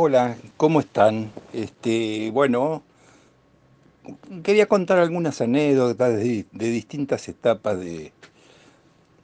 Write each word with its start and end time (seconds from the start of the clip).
Hola, 0.00 0.36
¿cómo 0.56 0.78
están? 0.78 1.32
Este, 1.52 2.30
bueno, 2.30 2.84
quería 4.44 4.66
contar 4.66 5.00
algunas 5.00 5.40
anécdotas 5.40 6.14
de, 6.14 6.46
distintas 6.52 7.28
etapas 7.28 7.80
de, 7.80 8.12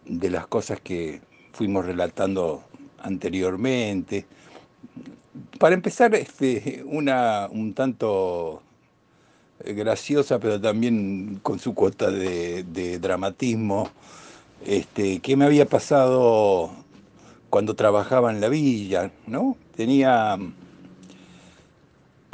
de 0.05 0.31
las 0.31 0.49
cosas 0.49 0.81
que 0.81 1.21
fuimos 1.53 1.87
relatando 1.87 2.65
anteriormente. 2.99 4.27
Para 5.61 5.77
empezar, 5.77 6.13
este, 6.17 6.83
una 6.85 7.49
un 7.53 7.73
tanto 7.73 8.61
graciosa, 9.65 10.41
pero 10.41 10.61
también 10.61 11.39
con 11.41 11.61
su 11.61 11.73
cuota 11.73 12.11
de, 12.11 12.65
de 12.65 12.99
dramatismo, 12.99 13.91
este, 14.67 15.21
que 15.21 15.37
me 15.37 15.45
había 15.45 15.67
pasado 15.67 16.73
cuando 17.49 17.77
trabajaba 17.77 18.33
en 18.33 18.41
la 18.41 18.49
villa, 18.49 19.13
¿no? 19.29 19.57
Tenía, 19.77 20.37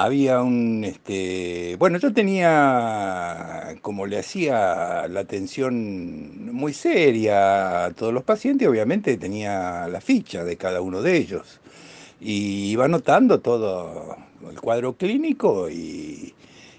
había 0.01 0.41
un, 0.41 0.83
este, 0.85 1.77
bueno, 1.79 1.99
yo 1.99 2.11
tenía, 2.15 3.77
como 3.83 4.07
le 4.07 4.19
hacía 4.19 5.07
la 5.09 5.21
atención 5.21 6.55
muy 6.55 6.73
seria 6.73 7.85
a 7.85 7.91
todos 7.91 8.11
los 8.11 8.25
pacientes, 8.25 8.67
obviamente 8.67 9.19
tenía 9.19 9.89
la 9.89 10.01
ficha 10.01 10.43
de 10.43 10.57
cada 10.57 10.81
uno 10.81 11.03
de 11.03 11.19
ellos. 11.19 11.61
Y 12.19 12.71
iba 12.71 12.87
anotando 12.87 13.41
todo 13.41 14.17
el 14.51 14.59
cuadro 14.59 14.95
clínico 14.95 15.69
y, 15.69 16.35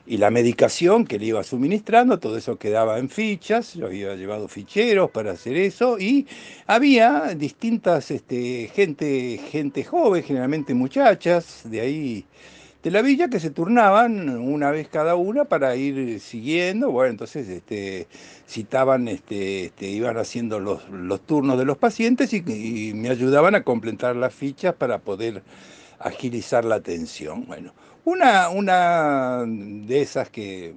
la 0.07 0.29
medicación 0.29 1.05
que 1.05 1.17
le 1.20 1.27
iba 1.27 1.43
suministrando, 1.43 2.20
todo 2.20 2.38
eso 2.38 2.57
quedaba 2.57 2.99
en 2.99 3.07
fichas, 3.09 3.76
yo 3.76 3.85
había 3.85 4.15
llevado 4.15 4.49
ficheros 4.49 5.09
para 5.12 5.31
hacer 5.31 5.55
eso 5.55 5.98
y 5.99 6.27
había 6.67 7.34
distintas 7.35 8.12
este, 8.12 8.70
gente, 8.73 9.40
gente 9.49 9.85
joven, 9.85 10.23
generalmente 10.23 10.73
muchachas 10.73 11.62
de 11.63 11.79
ahí 11.79 12.26
de 12.84 12.91
la 12.91 13.02
villa 13.02 13.30
que 13.30 13.40
se 13.40 13.52
turnaban 13.52 14.29
una 14.29 14.71
vez 14.71 14.87
cada 14.87 15.15
una 15.15 15.46
para 15.46 15.76
ir 15.76 16.20
siguiendo, 16.20 16.91
bueno, 16.91 17.12
entonces 17.12 17.48
este, 17.48 18.07
citaban, 18.48 19.07
este, 19.07 19.65
este, 19.65 19.88
iban 19.88 20.18
haciendo 20.18 20.60
los, 20.60 20.90
los 20.90 21.21
turnos 21.21 21.57
de 21.60 21.65
los 21.65 21.77
pacientes 21.77 22.34
y, 22.34 22.43
y 22.48 22.93
me 22.93 23.10
ayudaban 23.10 23.55
a 23.55 23.63
completar 23.63 24.15
las 24.15 24.34
fichas 24.34 24.73
para 24.73 24.99
poder 24.99 25.43
agilizar 25.99 26.65
la 26.65 26.76
atención. 26.76 27.46
Bueno, 27.46 27.73
una, 28.04 28.49
una 28.49 29.43
de 29.45 30.01
esas 30.01 30.29
que, 30.29 30.73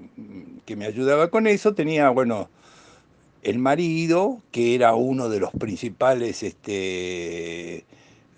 que 0.67 0.77
me 0.77 0.85
ayudaba 0.85 1.31
con 1.31 1.47
eso 1.47 1.75
tenía, 1.75 2.11
bueno, 2.11 2.51
el 3.43 3.59
marido, 3.59 4.43
que 4.51 4.75
era 4.75 4.95
uno 4.95 5.29
de 5.29 5.41
los 5.41 5.53
principales 5.53 6.43
este, 6.43 7.85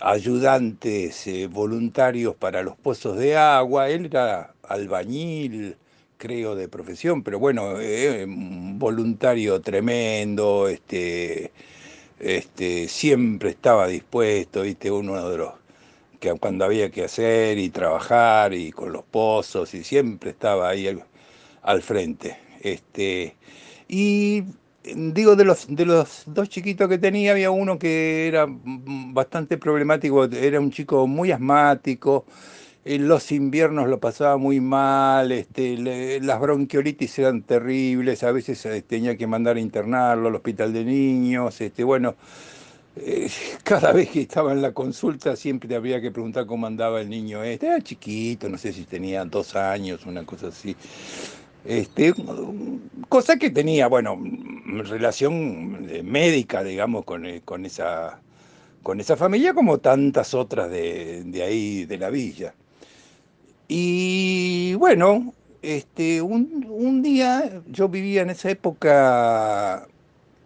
ayudantes 0.00 1.26
eh, 1.26 1.46
voluntarios 1.48 2.34
para 2.36 2.62
los 2.62 2.76
pozos 2.76 3.16
de 3.18 3.36
agua, 3.36 3.88
él 3.90 4.06
era 4.06 4.54
albañil, 4.62 5.76
creo, 6.18 6.54
de 6.54 6.68
profesión, 6.68 7.22
pero 7.22 7.38
bueno, 7.38 7.80
eh, 7.80 8.24
un 8.24 8.78
voluntario 8.78 9.60
tremendo, 9.60 10.68
este, 10.68 11.52
este, 12.20 12.88
siempre 12.88 13.50
estaba 13.50 13.88
dispuesto, 13.88 14.62
viste, 14.62 14.90
uno 14.90 15.28
de 15.30 15.38
los 15.38 15.52
que 16.20 16.34
cuando 16.34 16.64
había 16.64 16.90
que 16.90 17.04
hacer 17.04 17.58
y 17.58 17.68
trabajar 17.70 18.54
y 18.54 18.72
con 18.72 18.92
los 18.92 19.04
pozos 19.04 19.74
y 19.74 19.84
siempre 19.84 20.30
estaba 20.30 20.68
ahí 20.70 20.88
al, 20.88 21.04
al 21.62 21.82
frente. 21.82 22.38
Este, 22.62 23.36
y 23.88 24.44
digo, 24.94 25.36
de 25.36 25.44
los, 25.44 25.66
de 25.68 25.84
los 25.84 26.22
dos 26.26 26.48
chiquitos 26.48 26.88
que 26.88 26.98
tenía, 26.98 27.32
había 27.32 27.50
uno 27.50 27.78
que 27.78 28.28
era 28.28 28.46
bastante 28.48 29.58
problemático, 29.58 30.24
era 30.24 30.60
un 30.60 30.70
chico 30.70 31.06
muy 31.06 31.32
asmático, 31.32 32.24
en 32.84 33.08
los 33.08 33.32
inviernos 33.32 33.88
lo 33.88 33.98
pasaba 33.98 34.36
muy 34.36 34.60
mal, 34.60 35.32
este, 35.32 35.76
las 36.20 36.40
bronquiolitis 36.40 37.18
eran 37.18 37.42
terribles, 37.42 38.22
a 38.22 38.30
veces 38.32 38.64
eh, 38.66 38.82
tenía 38.82 39.16
que 39.16 39.26
mandar 39.26 39.56
a 39.56 39.60
internarlo 39.60 40.28
al 40.28 40.36
hospital 40.36 40.72
de 40.72 40.84
niños, 40.84 41.60
este, 41.60 41.82
bueno, 41.82 42.14
eh, 42.96 43.28
cada 43.64 43.92
vez 43.92 44.10
que 44.10 44.22
estaba 44.22 44.52
en 44.52 44.62
la 44.62 44.72
consulta 44.72 45.36
siempre 45.36 45.74
había 45.76 46.00
que 46.00 46.10
preguntar 46.10 46.46
cómo 46.46 46.66
andaba 46.66 47.00
el 47.00 47.10
niño 47.10 47.42
este, 47.42 47.66
era 47.66 47.80
chiquito, 47.80 48.48
no 48.48 48.58
sé 48.58 48.72
si 48.72 48.84
tenía 48.84 49.24
dos 49.24 49.56
años, 49.56 50.06
una 50.06 50.24
cosa 50.24 50.48
así. 50.48 50.76
Este, 51.66 52.14
cosa 53.08 53.36
que 53.36 53.50
tenía, 53.50 53.88
bueno, 53.88 54.18
relación 54.84 55.86
médica, 56.04 56.62
digamos, 56.62 57.04
con, 57.04 57.26
eh, 57.26 57.42
con, 57.44 57.66
esa, 57.66 58.20
con 58.82 59.00
esa 59.00 59.16
familia, 59.16 59.54
como 59.54 59.78
tantas 59.78 60.34
otras 60.34 60.70
de, 60.70 61.24
de 61.24 61.42
ahí, 61.42 61.84
de 61.84 61.98
la 61.98 62.10
villa. 62.10 62.54
Y 63.68 64.74
bueno, 64.74 65.34
este, 65.62 66.22
un, 66.22 66.66
un 66.68 67.02
día 67.02 67.62
yo 67.66 67.88
vivía 67.88 68.22
en 68.22 68.30
esa 68.30 68.50
época 68.50 69.88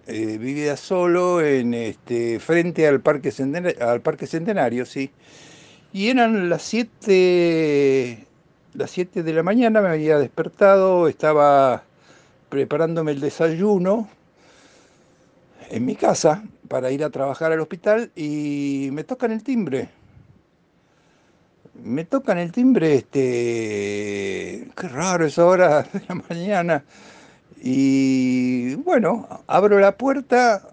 eh, 0.06 0.38
vivía 0.38 0.76
solo 0.76 1.42
en 1.42 1.74
este 1.74 2.40
frente 2.40 2.88
al 2.88 3.00
parque 3.00 3.30
centenario, 3.30 3.86
al 3.86 4.00
parque 4.00 4.26
centenario 4.26 4.86
sí 4.86 5.10
y 5.92 6.08
eran 6.08 6.48
las 6.48 6.62
7 6.62 8.26
las 8.74 8.90
7 8.90 9.22
de 9.22 9.32
la 9.32 9.42
mañana 9.42 9.80
me 9.80 9.88
había 9.88 10.18
despertado 10.18 11.08
estaba 11.08 11.82
preparándome 12.48 13.12
el 13.12 13.20
desayuno 13.20 14.08
en 15.70 15.84
mi 15.84 15.96
casa 15.96 16.44
para 16.68 16.90
ir 16.90 17.02
a 17.04 17.10
trabajar 17.10 17.52
al 17.52 17.60
hospital 17.60 18.10
y 18.14 18.90
me 18.92 19.04
tocan 19.04 19.32
el 19.32 19.42
timbre. 19.42 19.88
Me 21.82 22.04
tocan 22.04 22.38
el 22.38 22.52
timbre 22.52 22.96
este 22.96 24.68
qué 24.76 24.88
raro 24.88 25.26
es 25.26 25.38
hora 25.38 25.82
de 25.92 26.02
la 26.08 26.14
mañana. 26.28 26.84
Y 27.62 28.74
bueno, 28.76 29.42
abro 29.46 29.78
la 29.78 29.96
puerta 29.96 30.70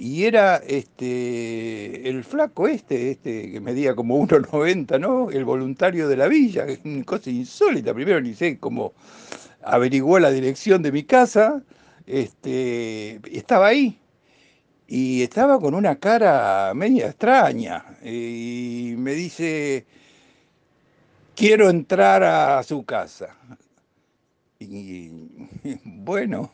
y 0.00 0.24
era 0.24 0.56
este 0.56 2.08
el 2.08 2.24
flaco 2.24 2.66
este, 2.66 3.10
este 3.10 3.52
que 3.52 3.60
medía 3.60 3.94
como 3.94 4.18
1,90, 4.18 4.98
¿no? 4.98 5.30
El 5.30 5.44
voluntario 5.44 6.08
de 6.08 6.16
la 6.16 6.26
villa, 6.26 6.64
cosa 7.04 7.28
insólita. 7.28 7.92
Primero 7.92 8.18
ni 8.22 8.32
sé 8.34 8.58
cómo 8.58 8.94
averiguó 9.62 10.18
la 10.18 10.30
dirección 10.30 10.80
de 10.82 10.90
mi 10.90 11.02
casa, 11.04 11.62
este, 12.06 13.20
estaba 13.30 13.66
ahí. 13.68 13.98
Y 14.88 15.22
estaba 15.22 15.60
con 15.60 15.74
una 15.74 15.96
cara 15.96 16.72
media 16.74 17.08
extraña. 17.08 17.84
Y 18.02 18.94
me 18.96 19.12
dice, 19.12 19.84
quiero 21.36 21.68
entrar 21.68 22.24
a 22.24 22.62
su 22.62 22.84
casa. 22.84 23.36
Y 24.58 25.10
bueno, 25.84 26.50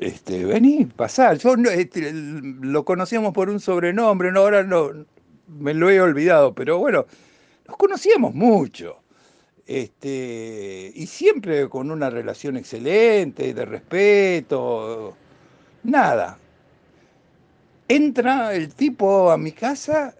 este, 0.00 0.44
vení, 0.44 0.86
pasá. 0.86 1.34
Yo 1.34 1.54
este, 1.54 2.12
lo 2.12 2.84
conocíamos 2.84 3.32
por 3.32 3.50
un 3.50 3.60
sobrenombre, 3.60 4.32
no, 4.32 4.40
ahora 4.40 4.62
no, 4.62 4.90
me 5.48 5.74
lo 5.74 5.90
he 5.90 6.00
olvidado, 6.00 6.54
pero 6.54 6.78
bueno, 6.78 7.06
nos 7.66 7.76
conocíamos 7.76 8.34
mucho. 8.34 9.02
Este, 9.66 10.92
y 10.94 11.06
siempre 11.06 11.68
con 11.68 11.90
una 11.90 12.10
relación 12.10 12.56
excelente, 12.56 13.52
de 13.52 13.64
respeto, 13.64 15.16
nada. 15.84 16.38
Entra 17.88 18.54
el 18.54 18.74
tipo 18.74 19.30
a 19.30 19.38
mi 19.38 19.52
casa 19.52 20.14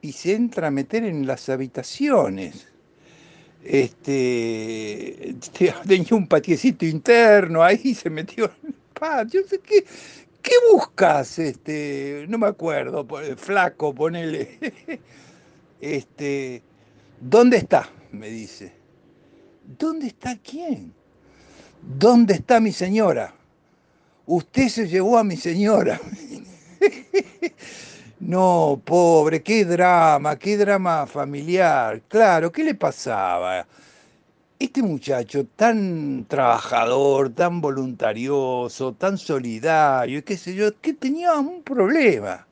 y 0.00 0.12
se 0.12 0.34
entra 0.34 0.68
a 0.68 0.70
meter 0.70 1.04
en 1.04 1.26
las 1.26 1.48
habitaciones 1.48 2.72
este, 3.64 5.36
tenía 5.86 6.16
un 6.16 6.26
patiecito 6.26 6.84
interno, 6.84 7.62
ahí 7.62 7.94
se 7.94 8.10
metió 8.10 8.50
el 9.02 9.10
patio, 9.10 9.42
¿qué, 9.62 9.84
qué 10.42 10.52
buscas? 10.72 11.38
Este, 11.38 12.26
no 12.28 12.38
me 12.38 12.46
acuerdo, 12.46 13.06
flaco, 13.36 13.94
ponele. 13.94 14.58
Este, 15.80 16.62
¿dónde 17.20 17.56
está? 17.56 17.90
me 18.12 18.28
dice. 18.28 18.72
¿Dónde 19.64 20.06
está 20.06 20.36
quién? 20.38 20.94
¿Dónde 21.82 22.34
está 22.34 22.60
mi 22.60 22.70
señora? 22.70 23.34
Usted 24.26 24.68
se 24.68 24.86
llevó 24.86 25.18
a 25.18 25.24
mi 25.24 25.36
señora. 25.36 26.00
No, 28.20 28.80
pobre, 28.84 29.42
qué 29.42 29.64
drama, 29.64 30.38
qué 30.38 30.56
drama 30.56 31.08
familiar. 31.08 32.02
Claro, 32.06 32.52
¿qué 32.52 32.62
le 32.62 32.76
pasaba? 32.76 33.66
Este 34.62 34.80
muchacho 34.80 35.44
tan 35.56 36.24
trabajador, 36.28 37.30
tan 37.30 37.60
voluntarioso, 37.60 38.92
tan 38.92 39.18
solidario, 39.18 40.24
qué 40.24 40.36
sé 40.36 40.54
yo, 40.54 40.80
que 40.80 40.92
tenía 40.92 41.34
un 41.34 41.64
problema. 41.64 42.46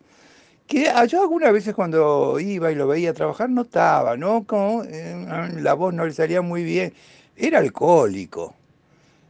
Que 0.66 0.88
ah, 0.88 1.04
yo 1.04 1.22
algunas 1.22 1.52
veces 1.52 1.72
cuando 1.72 2.40
iba 2.40 2.72
y 2.72 2.74
lo 2.74 2.88
veía 2.88 3.14
trabajar 3.14 3.48
notaba, 3.48 4.16
¿no? 4.16 4.42
Como 4.44 4.82
eh, 4.82 5.54
la 5.60 5.74
voz 5.74 5.94
no 5.94 6.04
le 6.04 6.12
salía 6.12 6.42
muy 6.42 6.64
bien. 6.64 6.92
Era 7.36 7.60
alcohólico, 7.60 8.54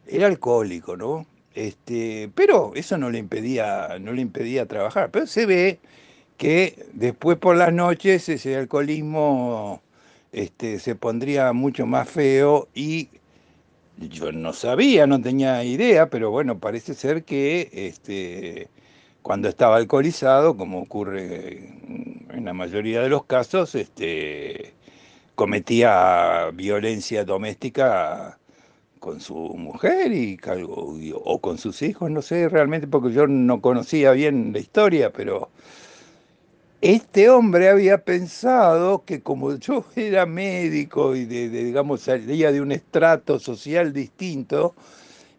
era 0.07 0.27
alcohólico, 0.27 0.97
¿no? 0.97 1.27
Este, 1.55 2.31
pero 2.35 2.73
eso 2.75 2.97
no 2.97 3.11
le 3.11 3.19
impedía, 3.19 3.99
no 4.01 4.13
le 4.15 4.23
impedía 4.23 4.65
trabajar. 4.65 5.11
Pero 5.11 5.27
se 5.27 5.45
ve 5.45 5.81
que 6.39 6.87
después 6.95 7.37
por 7.37 7.57
las 7.57 7.75
noches 7.75 8.27
ese 8.31 8.57
alcoholismo 8.57 9.83
este, 10.33 10.79
se 10.79 10.95
pondría 10.95 11.53
mucho 11.53 11.87
más 11.87 12.09
feo 12.09 12.69
y 12.75 13.09
yo 13.99 14.33
no 14.33 14.53
sabía, 14.53 15.07
no 15.07 15.21
tenía 15.21 15.63
idea, 15.65 16.09
pero 16.09 16.31
bueno, 16.31 16.59
parece 16.59 16.95
ser 16.95 17.25
que 17.25 17.69
este, 17.73 18.69
cuando 19.23 19.49
estaba 19.49 19.77
alcoholizado, 19.77 20.57
como 20.57 20.81
ocurre 20.81 21.59
en 22.31 22.45
la 22.45 22.53
mayoría 22.55 23.03
de 23.03 23.09
los 23.11 23.25
casos, 23.25 23.75
este, 23.75 24.73
cometía 25.35 26.51
violencia 26.55 27.25
doméstica 27.25 28.39
con 29.01 29.21
su 29.21 29.35
mujer 29.35 30.13
y, 30.13 30.39
o 31.15 31.39
con 31.41 31.59
sus 31.59 31.83
hijos, 31.83 32.11
no 32.11 32.23
sé 32.23 32.49
realmente, 32.49 32.87
porque 32.87 33.13
yo 33.13 33.27
no 33.27 33.61
conocía 33.61 34.13
bien 34.13 34.53
la 34.53 34.59
historia, 34.61 35.11
pero 35.13 35.51
este 36.81 37.29
hombre 37.31 37.69
había 37.69 38.05
pensado 38.05 39.05
que 39.05 39.23
como 39.23 39.57
yo 39.57 39.85
era 39.97 40.27
médico 40.27 41.15
y 41.17 41.25
de, 41.27 41.49
digamos 41.49 42.03
salía 42.03 42.53
de 42.53 42.61
un 42.61 42.73
estrato 42.73 43.39
social 43.39 43.93
distinto 43.93 44.75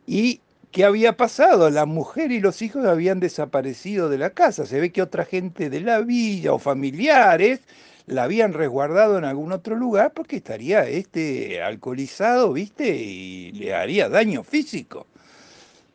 y 0.07 0.41
¿Qué 0.71 0.85
había 0.85 1.17
pasado? 1.17 1.69
La 1.69 1.85
mujer 1.85 2.31
y 2.31 2.39
los 2.39 2.61
hijos 2.61 2.85
habían 2.85 3.19
desaparecido 3.19 4.07
de 4.09 4.17
la 4.17 4.29
casa. 4.29 4.65
Se 4.65 4.79
ve 4.79 4.91
que 4.93 5.01
otra 5.01 5.25
gente 5.25 5.69
de 5.69 5.81
la 5.81 5.99
villa 5.99 6.53
o 6.53 6.59
familiares 6.59 7.59
la 8.05 8.23
habían 8.23 8.53
resguardado 8.53 9.17
en 9.17 9.25
algún 9.25 9.51
otro 9.51 9.75
lugar 9.75 10.13
porque 10.13 10.37
estaría 10.37 10.87
este 10.87 11.61
alcoholizado, 11.61 12.53
¿viste? 12.53 12.95
Y 12.95 13.51
le 13.51 13.75
haría 13.75 14.07
daño 14.07 14.43
físico. 14.43 15.07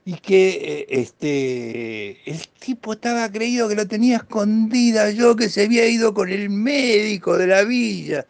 Y 0.07 0.15
que 0.15 0.49
eh, 0.49 0.87
este, 0.89 2.31
el 2.31 2.49
tipo 2.61 2.95
estaba 2.95 3.31
creído 3.31 3.69
que 3.69 3.75
lo 3.75 3.87
tenía 3.87 4.17
escondida 4.19 5.11
yo, 5.11 5.37
que 5.37 5.51
se 5.51 5.65
había 5.65 5.87
ido 5.87 6.15
con 6.15 6.31
el 6.31 6.49
médico 6.49 7.37
de 7.37 7.49
la 7.49 7.65
villa 7.65 8.25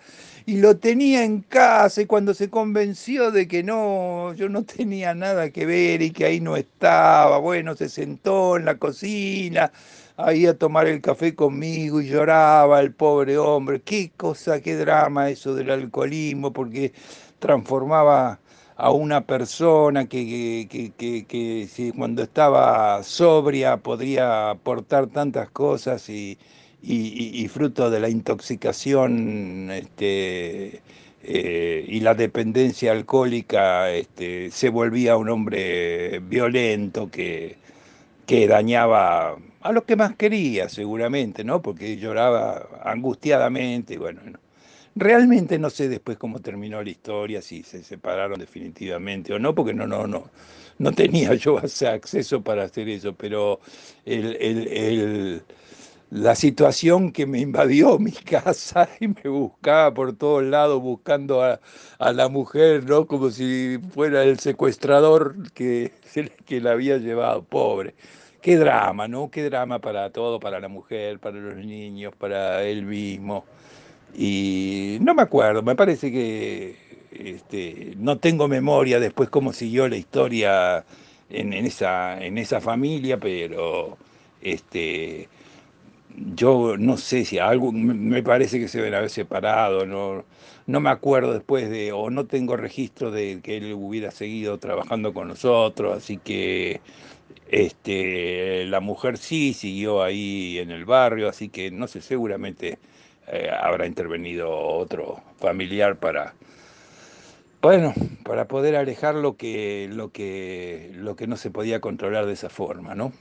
y 0.47 0.59
lo 0.61 0.77
tenía 0.79 1.25
en 1.25 1.43
casa 1.43 2.01
y 2.03 2.07
cuando 2.07 2.33
se 2.33 2.49
convenció 2.51 3.31
de 3.33 3.49
que 3.49 3.63
no, 3.65 4.33
yo 4.35 4.49
no 4.49 4.65
tenía 4.79 5.15
nada 5.15 5.51
que 5.51 5.67
ver 5.67 6.03
y 6.03 6.13
que 6.13 6.25
ahí 6.25 6.41
no 6.41 6.57
estaba, 6.57 7.39
bueno, 7.39 7.75
se 7.77 7.89
sentó 7.89 8.57
en 8.57 8.65
la 8.65 8.77
cocina 8.79 9.73
ahí 10.17 10.47
a 10.47 10.57
tomar 10.57 10.87
el 10.87 11.01
café 11.03 11.35
conmigo 11.35 12.01
y 12.01 12.09
lloraba 12.09 12.81
el 12.81 12.95
pobre 12.95 13.39
hombre. 13.39 13.81
Qué 13.83 14.13
cosa, 14.17 14.61
qué 14.61 14.77
drama 14.77 15.31
eso 15.31 15.55
del 15.55 15.71
alcoholismo, 15.71 16.53
porque 16.53 16.93
transformaba 17.39 18.41
a 18.77 18.91
una 18.91 19.27
persona 19.27 20.07
que, 20.07 20.67
que, 20.71 20.93
que, 20.93 21.27
que 21.27 21.93
cuando 21.97 22.23
estaba 22.23 23.03
sobria 23.03 23.79
podría 23.79 24.51
aportar 24.51 25.07
tantas 25.09 25.51
cosas 25.51 26.09
y, 26.09 26.39
y, 26.83 27.49
fruto 27.49 27.91
de 27.91 28.01
la 28.01 28.09
intoxicación 28.09 29.71
este, 29.71 30.83
eh, 31.23 31.85
y 31.89 32.01
la 32.01 32.15
dependencia 32.15 32.93
alcohólica 32.93 33.91
este, 33.93 34.51
se 34.51 34.69
volvía 34.69 35.17
un 35.17 35.31
hombre 35.31 36.21
violento 36.21 37.11
que, 37.11 37.57
que 38.27 38.47
dañaba 38.47 39.37
a 39.63 39.73
los 39.73 39.85
que 39.85 39.97
más 39.97 40.15
quería 40.17 40.69
seguramente, 40.69 41.45
¿no? 41.45 41.63
Porque 41.63 41.97
lloraba 41.97 42.69
angustiadamente, 42.85 43.99
bueno, 43.99 44.21
realmente 44.97 45.59
no 45.59 45.71
sé 45.71 45.89
después 45.89 46.19
cómo 46.19 46.41
terminó 46.41 46.83
la 46.83 46.91
historia, 46.91 47.41
si 47.41 47.63
se 47.63 47.85
separaron 47.85 48.41
definitivamente 48.41 49.33
o 49.33 49.39
no, 49.39 49.55
porque 49.55 49.75
no, 49.75 49.87
no, 49.87 50.07
no, 50.07 50.31
no 50.79 50.93
tenía 50.93 51.35
yo 51.37 51.59
acceso 51.59 52.43
para 52.43 52.65
hacer 52.65 52.89
eso, 52.89 53.15
pero 53.15 53.61
el, 54.05 54.37
el 54.37 55.43
la 56.11 56.35
situación 56.37 57.13
que 57.13 57.27
me 57.27 57.41
invadió 57.41 57.99
mi 57.99 58.13
casa 58.13 58.89
y 59.01 59.09
me 59.09 59.29
buscaba 59.29 59.93
por 59.93 60.17
todos 60.17 60.45
lados 60.45 60.81
buscando 60.81 61.43
a, 61.43 61.61
la 62.13 62.29
mujer, 62.29 62.85
¿no? 62.85 63.07
Como 63.07 63.31
si 63.31 63.79
fuera 63.91 64.23
el 64.23 64.39
secuestrador 64.39 65.53
que, 65.53 65.93
que 66.47 66.61
la 66.61 66.73
había 66.73 66.99
llevado, 66.99 67.43
pobre. 67.45 67.95
Qué 68.41 68.57
drama, 68.57 69.09
¿no? 69.09 69.31
Qué 69.31 69.43
drama 69.45 69.81
para 69.81 70.11
todo, 70.11 70.39
para 70.39 70.61
la 70.61 70.69
mujer, 70.69 71.19
para 71.19 71.37
los 71.39 71.57
niños, 71.57 72.15
para 72.17 72.63
él 72.63 72.85
mismo. 72.85 73.45
Y 74.15 74.99
no 75.01 75.15
me 75.15 75.23
acuerdo, 75.23 75.63
me 75.63 75.77
parece 75.77 76.11
que 76.11 76.77
este, 77.11 77.95
no 77.99 78.19
tengo 78.19 78.49
memoria 78.49 79.01
después 79.01 79.29
cómo 79.31 79.53
siguió 79.53 79.89
la 79.89 79.97
historia 79.97 80.85
en, 81.31 81.53
esa, 81.53 82.23
en 82.25 82.39
esa 82.39 82.61
familia, 82.61 83.19
pero 83.19 83.99
este, 84.41 85.29
yo 86.35 86.77
no 86.79 86.97
sé 86.97 87.25
si 87.25 87.39
algo, 87.39 87.73
me 87.73 88.23
parece 88.23 88.59
que 88.61 88.69
se 88.69 88.79
deben 88.79 88.95
haber 88.95 89.11
separado, 89.11 89.87
no, 89.87 90.25
no 90.67 90.81
me 90.81 90.91
acuerdo 90.91 91.33
después 91.35 91.71
de, 91.71 91.93
o 91.93 92.11
no 92.11 92.27
tengo 92.27 92.57
registro 92.57 93.11
de 93.11 93.41
que 93.43 93.59
él 93.59 93.75
hubiera 93.75 94.11
seguido 94.11 94.59
trabajando 94.59 95.13
con 95.15 95.29
nosotros, 95.29 95.97
así 95.97 96.19
que 96.19 96.81
este, 97.49 98.65
la 98.67 98.81
mujer 98.81 99.19
sí 99.19 99.55
siguió 99.55 100.03
ahí 100.03 100.59
en 100.59 100.71
el 100.71 100.85
barrio, 100.85 101.29
así 101.29 101.49
que 101.49 101.71
no 101.71 101.87
sé, 101.89 102.01
seguramente 102.03 102.79
eh, 103.29 103.51
habrá 103.51 103.87
intervenido 103.87 104.51
otro 104.51 105.21
familiar 105.39 105.97
para, 105.97 106.35
bueno, 107.63 107.95
para 108.25 108.49
poder 108.49 108.77
alejar 108.77 109.15
lo 109.15 109.37
que, 109.37 109.89
lo 109.93 110.11
que, 110.11 110.91
lo 110.95 111.17
que 111.17 111.27
no 111.27 111.37
se 111.37 111.51
podía 111.51 111.81
controlar 111.81 112.27
de 112.27 112.33
esa 112.33 112.49
forma, 112.49 112.95
¿no? 112.95 113.13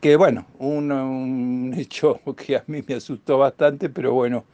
que 0.00 0.16
bueno, 0.16 0.46
un, 0.58 1.74
hecho 1.76 2.20
que 2.36 2.56
a 2.56 2.64
mí 2.66 2.82
me 2.86 2.94
asustó 2.94 3.38
bastante, 3.38 3.88
pero 3.90 4.14
bueno, 4.14 4.44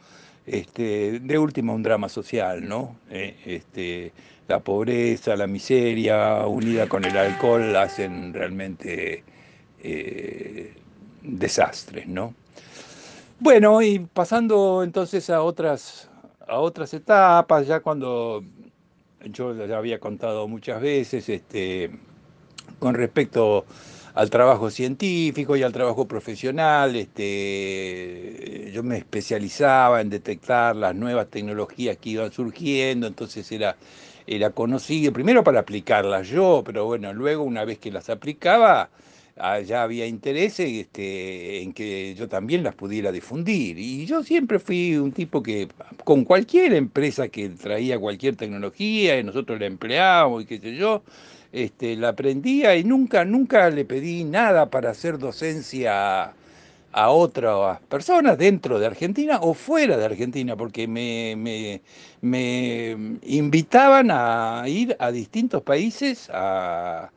este, 0.44 1.20
de 1.20 1.38
última 1.38 1.73
un 1.73 1.82
drama 1.82 2.08
social, 2.08 2.69
¿no? 2.69 2.96
Eh, 3.11 3.37
este, 3.46 4.12
la 4.49 4.61
pobreza, 4.61 5.37
la 5.37 5.46
miseria, 5.46 6.46
unida 6.46 6.88
con 6.88 7.05
el 7.05 7.17
alcohol, 7.17 7.75
hacen 7.76 8.32
realmente 8.32 9.25
eh, 9.82 10.73
desastres, 11.23 12.06
¿no? 12.06 12.34
Bueno, 13.38 13.83
y 13.83 13.99
pasando 13.99 14.83
entonces 14.83 15.29
a 15.31 15.43
otras, 15.43 16.11
a 16.47 16.59
otras 16.59 16.94
etapas, 16.94 17.67
ya 17.67 17.81
cuando 17.81 18.43
yo 19.25 19.55
ya 19.67 19.77
había 19.77 20.00
contado 20.00 20.49
muchas 20.49 20.81
veces, 20.81 21.29
este, 21.29 21.91
con 22.79 22.94
respecto 22.94 23.67
al 24.15 24.31
trabajo 24.31 24.71
científico 24.71 25.56
y 25.56 25.62
al 25.62 25.73
trabajo 25.73 26.09
profesional. 26.09 26.97
Este, 26.97 28.71
yo 28.73 28.83
me 28.83 28.97
especializaba 28.99 30.00
en 30.00 30.09
detectar 30.11 30.75
las 30.75 30.94
nuevas 30.94 31.29
tecnologías 31.29 31.99
que 31.99 32.11
iban 32.11 32.33
surgiendo, 32.33 33.06
entonces 33.06 33.50
era, 33.52 33.76
era 34.26 34.50
conocido, 34.50 35.12
primero 35.12 35.45
para 35.45 35.61
aplicarlas 35.61 36.28
yo, 36.28 36.62
pero 36.64 36.87
bueno, 36.87 37.12
luego 37.12 37.45
una 37.45 37.64
vez 37.66 37.78
que 37.78 37.93
las 37.93 38.09
aplicaba, 38.09 38.88
ah, 39.37 39.61
ya 39.61 39.83
había 39.83 40.07
interés 40.07 40.59
este, 40.61 41.62
en 41.62 41.73
que 41.73 42.14
yo 42.14 42.28
también 42.28 42.62
las 42.62 42.75
pudiera 42.75 43.12
difundir. 43.12 43.78
Y 43.78 44.07
yo 44.07 44.23
siempre 44.23 44.59
fui 44.59 44.97
un 44.97 45.12
tipo 45.12 45.43
que 45.43 45.69
con 46.05 46.25
cualquier 46.25 46.75
empresa 46.75 47.28
que 47.28 47.49
traía 47.50 47.99
cualquier 47.99 48.37
tecnología, 48.37 49.19
y 49.19 49.25
nosotros 49.25 49.61
la 49.61 49.66
empleábamos 49.66 50.43
y 50.43 50.47
qué 50.47 50.59
sé 50.61 50.76
yo, 50.76 51.02
este, 51.52 51.97
la 51.97 52.11
aprendía 52.11 52.76
y 52.76 52.85
nunca, 52.85 53.25
nunca 53.25 53.71
le 53.71 53.85
pedí 53.85 54.25
nada 54.25 54.71
para 54.71 54.90
hacer 54.90 55.19
docencia 55.19 56.35
a 56.97 57.11
otras 57.11 57.78
personas 57.88 58.38
dentro 58.38 58.78
de 58.78 58.87
Argentina 58.87 59.38
o 59.43 59.52
fuera 59.52 59.99
de 59.99 60.05
Argentina, 60.07 60.57
porque 60.57 60.88
me, 60.88 61.37
me, 62.23 62.97
invitaban 63.23 64.11
a 64.11 64.64
ir 64.66 64.97
a 64.99 65.11
distintos 65.12 65.62
países 65.62 66.31
a 66.33 67.11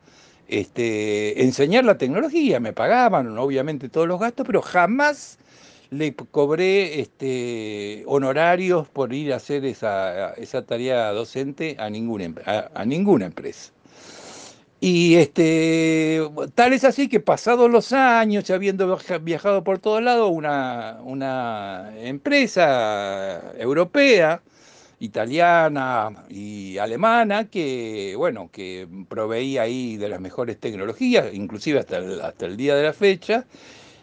este, 0.50 1.42
enseñar 1.44 1.84
la 1.84 1.96
tecnología, 1.96 2.58
me 2.60 2.72
pagaban 2.72 3.38
obviamente 3.38 3.88
todos 3.88 4.08
los 4.08 4.18
gastos, 4.18 4.46
pero 4.46 4.60
jamás 4.60 5.38
le 5.90 6.14
cobré 6.14 7.00
este, 7.00 8.02
honorarios 8.06 8.88
por 8.88 9.12
ir 9.12 9.32
a 9.32 9.36
hacer 9.36 9.64
esa, 9.64 10.34
tarea 10.66 11.12
docente 11.12 11.76
a 11.78 11.88
ninguna, 11.88 12.24
empresa. 13.24 13.72
Y 14.80 15.16
este, 15.16 16.20
tal 16.54 16.72
es 16.72 16.84
así 16.84 17.08
que 17.08 17.20
pasados 17.20 17.70
los 17.70 17.92
años, 17.92 18.50
habiendo 18.50 18.98
viajado 19.22 19.62
por 19.62 19.78
todos 19.78 20.02
lados, 20.02 20.30
una 20.32 21.92
empresa 21.98 23.52
europea, 23.58 24.42
italiana 25.00 26.24
y 26.28 26.78
alemana, 26.78 27.48
que, 27.48 28.14
bueno, 28.16 28.50
que 28.52 28.86
proveía 29.08 29.62
ahí 29.62 29.96
de 29.96 30.08
las 30.08 30.20
mejores 30.20 30.58
tecnologías, 30.60 31.32
inclusive 31.34 31.80
hasta 31.80 31.98
el, 31.98 32.20
hasta 32.20 32.46
el 32.46 32.56
día 32.56 32.76
de 32.76 32.84
la 32.84 32.92
fecha, 32.92 33.46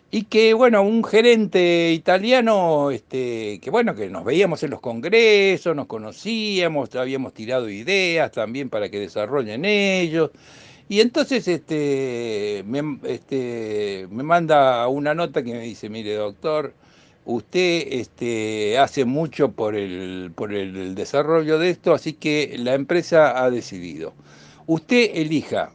y 0.09 0.23
que, 0.23 0.53
bueno, 0.53 0.81
un 0.83 1.03
gerente 1.03 1.91
italiano, 1.91 2.91
este, 2.91 3.59
que 3.61 3.69
bueno, 3.69 3.93
que 3.95 4.09
nos 4.09 4.23
veíamos 4.25 4.63
en 4.63 4.71
los 4.71 4.81
congresos, 4.81 5.75
nos 5.75 5.85
conocíamos, 5.87 6.95
habíamos 6.95 7.33
tirado 7.33 7.69
ideas 7.69 8.31
también 8.31 8.69
para 8.69 8.89
que 8.89 8.99
desarrollen 8.99 9.65
ellos, 9.65 10.31
y 10.89 11.01
entonces 11.01 11.47
este 11.47 12.63
me, 12.65 12.99
este, 13.03 14.07
me 14.09 14.23
manda 14.23 14.87
una 14.87 15.13
nota 15.13 15.43
que 15.43 15.53
me 15.53 15.61
dice, 15.61 15.89
mire 15.89 16.15
doctor, 16.15 16.73
usted 17.27 17.87
este, 17.91 18.77
hace 18.79 19.03
mucho 19.03 19.51
por 19.51 19.75
el, 19.75 20.31
por 20.33 20.53
el 20.53 20.95
desarrollo 20.95 21.59
de 21.59 21.69
esto, 21.69 21.93
así 21.93 22.13
que 22.13 22.55
la 22.57 22.73
empresa 22.73 23.43
ha 23.43 23.51
decidido. 23.51 24.13
Usted 24.65 25.11
elija 25.13 25.73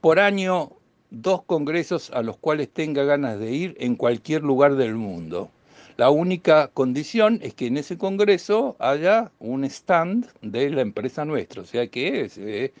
por 0.00 0.18
año 0.18 0.72
dos 1.10 1.44
congresos 1.44 2.10
a 2.10 2.22
los 2.22 2.36
cuales 2.38 2.68
tenga 2.68 3.04
ganas 3.04 3.38
de 3.38 3.52
ir 3.52 3.76
en 3.78 3.94
cualquier 3.94 4.42
lugar 4.42 4.74
del 4.74 4.96
mundo. 4.96 5.48
La 5.96 6.10
única 6.10 6.68
condición 6.74 7.38
es 7.40 7.54
que 7.54 7.68
en 7.68 7.76
ese 7.76 7.96
congreso 7.96 8.74
haya 8.80 9.30
un 9.38 9.64
stand 9.64 10.26
de 10.42 10.70
la 10.70 10.80
empresa 10.80 11.24
nuestra, 11.24 11.62
o 11.62 11.66
sea 11.66 11.86
que 11.86 12.28
eh, 12.36 12.72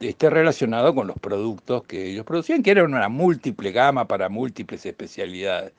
esté 0.00 0.30
relacionado 0.30 0.94
con 0.94 1.06
los 1.06 1.18
productos 1.18 1.84
que 1.84 2.12
ellos 2.12 2.24
producían, 2.24 2.62
que 2.62 2.70
eran 2.70 2.94
una 2.94 3.10
múltiple 3.10 3.72
gama 3.72 4.06
para 4.08 4.30
múltiples 4.30 4.86
especialidades. 4.86 5.72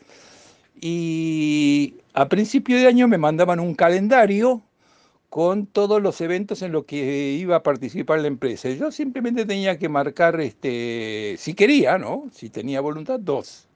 Y 0.79 1.95
a 2.13 2.29
principio 2.29 2.77
de 2.77 2.87
año 2.87 3.07
me 3.07 3.17
mandaban 3.17 3.59
un 3.59 3.75
calendario 3.75 4.61
con 5.29 5.65
todos 5.65 6.01
los 6.01 6.21
eventos 6.21 6.61
en 6.61 6.71
los 6.71 6.85
que 6.85 7.33
iba 7.33 7.57
a 7.57 7.63
participar 7.63 8.19
la 8.19 8.27
empresa. 8.27 8.69
Yo 8.69 8.91
simplemente 8.91 9.45
tenía 9.45 9.77
que 9.77 9.89
marcar, 9.89 10.39
este, 10.39 11.35
si 11.37 11.53
quería, 11.53 11.97
¿no? 11.97 12.29
Si 12.33 12.49
tenía 12.49 12.81
voluntad, 12.81 13.19
dos. 13.19 13.67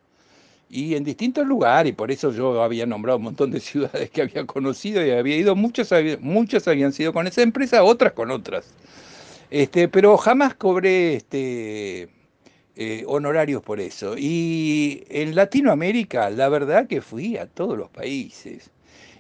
Y 0.70 0.96
en 0.96 1.04
distintos 1.04 1.46
lugares, 1.46 1.94
por 1.94 2.12
eso 2.12 2.32
yo 2.32 2.64
había 2.64 2.86
nombrado 2.86 3.18
un 3.18 3.26
montón 3.26 3.52
de 3.52 3.60
ciudades 3.62 4.10
que 4.10 4.22
había 4.22 4.46
conocido 4.46 5.06
y 5.06 5.12
había 5.12 5.36
ido, 5.38 5.56
muchas, 5.56 5.92
muchas 6.22 6.68
habían 6.68 6.94
sido 6.94 7.14
con 7.14 7.28
esa 7.28 7.42
empresa, 7.42 7.84
otras 7.84 8.14
con 8.14 8.32
otras. 8.32 8.74
Este, 9.50 9.90
pero 9.90 10.18
jamás 10.18 10.56
cobré 10.56 11.16
este, 11.16 12.10
eh, 12.76 13.04
honorarios 13.08 13.62
por 13.62 13.80
eso. 13.80 14.16
Y 14.18 15.04
en 15.10 15.36
Latinoamérica, 15.36 16.30
la 16.30 16.50
verdad 16.50 16.88
que 16.88 17.02
fui 17.02 17.38
a 17.38 17.48
todos 17.48 17.78
los 17.78 17.90
países. 17.90 18.72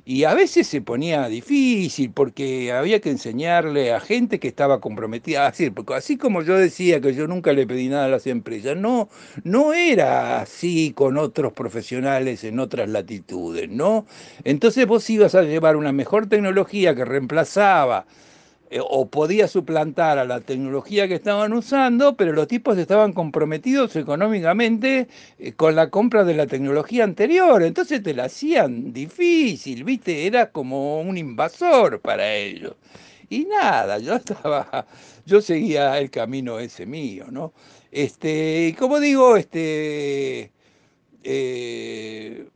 Y 0.03 0.23
a 0.23 0.33
veces 0.33 0.65
se 0.67 0.81
ponía 0.81 1.27
difícil 1.27 2.11
porque 2.11 2.71
había 2.71 2.99
que 3.01 3.11
enseñarle 3.11 3.93
a 3.93 3.99
gente 3.99 4.39
que 4.39 4.47
estaba 4.47 4.79
comprometida. 4.81 5.47
Así, 5.47 5.69
porque 5.69 5.93
así 5.93 6.17
como 6.17 6.41
yo 6.41 6.57
decía 6.57 6.99
que 7.01 7.13
yo 7.13 7.27
nunca 7.27 7.53
le 7.53 7.67
pedí 7.67 7.87
nada 7.87 8.05
a 8.05 8.09
las 8.09 8.25
empresas, 8.25 8.75
no, 8.77 9.09
no 9.43 9.73
era 9.73 10.41
así 10.41 10.91
con 10.95 11.17
otros 11.17 11.53
profesionales 11.53 12.43
en 12.43 12.59
otras 12.59 12.89
latitudes, 12.89 13.69
¿no? 13.69 14.07
Entonces 14.43 14.87
vos 14.87 15.07
ibas 15.09 15.35
a 15.35 15.43
llevar 15.43 15.75
una 15.75 15.91
mejor 15.91 16.27
tecnología 16.27 16.95
que 16.95 17.05
reemplazaba 17.05 18.07
o 18.79 19.09
podía 19.09 19.47
suplantar 19.47 20.17
a 20.17 20.25
la 20.25 20.39
tecnología 20.39 21.07
que 21.07 21.15
estaban 21.15 21.53
usando, 21.53 22.15
pero 22.15 22.31
los 22.33 22.47
tipos 22.47 22.77
estaban 22.77 23.13
comprometidos 23.13 23.95
económicamente 23.95 25.07
eh, 25.39 25.53
con 25.53 25.75
la 25.75 25.89
compra 25.89 26.23
de 26.23 26.35
la 26.35 26.47
tecnología 26.47 27.03
anterior, 27.03 27.63
entonces 27.63 28.01
te 28.03 28.13
la 28.13 28.25
hacían 28.25 28.93
difícil, 28.93 29.83
¿viste? 29.83 30.25
Era 30.25 30.51
como 30.51 31.01
un 31.01 31.17
invasor 31.17 31.99
para 32.01 32.33
ellos. 32.33 32.75
Y 33.29 33.45
nada, 33.45 33.97
yo 33.99 34.15
estaba, 34.15 34.85
yo 35.25 35.41
seguía 35.41 35.97
el 35.99 36.09
camino 36.11 36.59
ese 36.59 36.85
mío, 36.85 37.25
¿no? 37.31 37.53
Este, 37.91 38.67
y 38.69 38.73
como 38.73 38.99
digo, 38.99 39.37
este, 39.37 40.51
eh, 41.23 42.47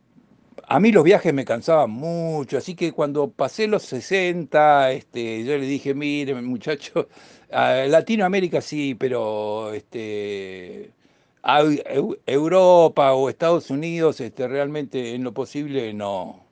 a 0.68 0.80
mí 0.80 0.92
los 0.92 1.04
viajes 1.04 1.34
me 1.34 1.46
cansaban 1.46 1.92
mucho, 1.92 2.58
así 2.58 2.76
que 2.76 2.92
cuando 2.92 3.30
pasé 3.32 3.68
los 3.68 3.84
60, 3.84 4.92
este, 4.92 5.44
yo 5.46 5.58
le 5.58 5.66
dije, 5.66 5.94
mire, 5.94 6.36
muchacho, 6.42 7.08
Latinoamérica 7.52 8.62
sí, 8.62 8.96
pero 8.96 9.74
este, 9.74 10.94
Europa 12.26 13.14
o 13.14 13.30
Estados 13.30 13.70
Unidos, 13.70 14.20
este, 14.22 14.48
realmente 14.48 15.14
en 15.16 15.24
lo 15.24 15.34
posible 15.34 15.94
no. 15.94 16.45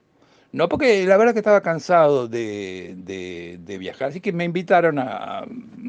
No, 0.54 0.70
porque 0.70 1.04
la 1.08 1.18
verdad 1.18 1.34
que 1.34 1.40
estaba 1.40 1.62
cansado 1.62 2.28
de, 2.28 2.96
viajar, 3.80 4.10
así 4.10 4.22
que 4.22 4.32
me 4.32 4.44
invitaron 4.44 5.00
a, 5.00 5.48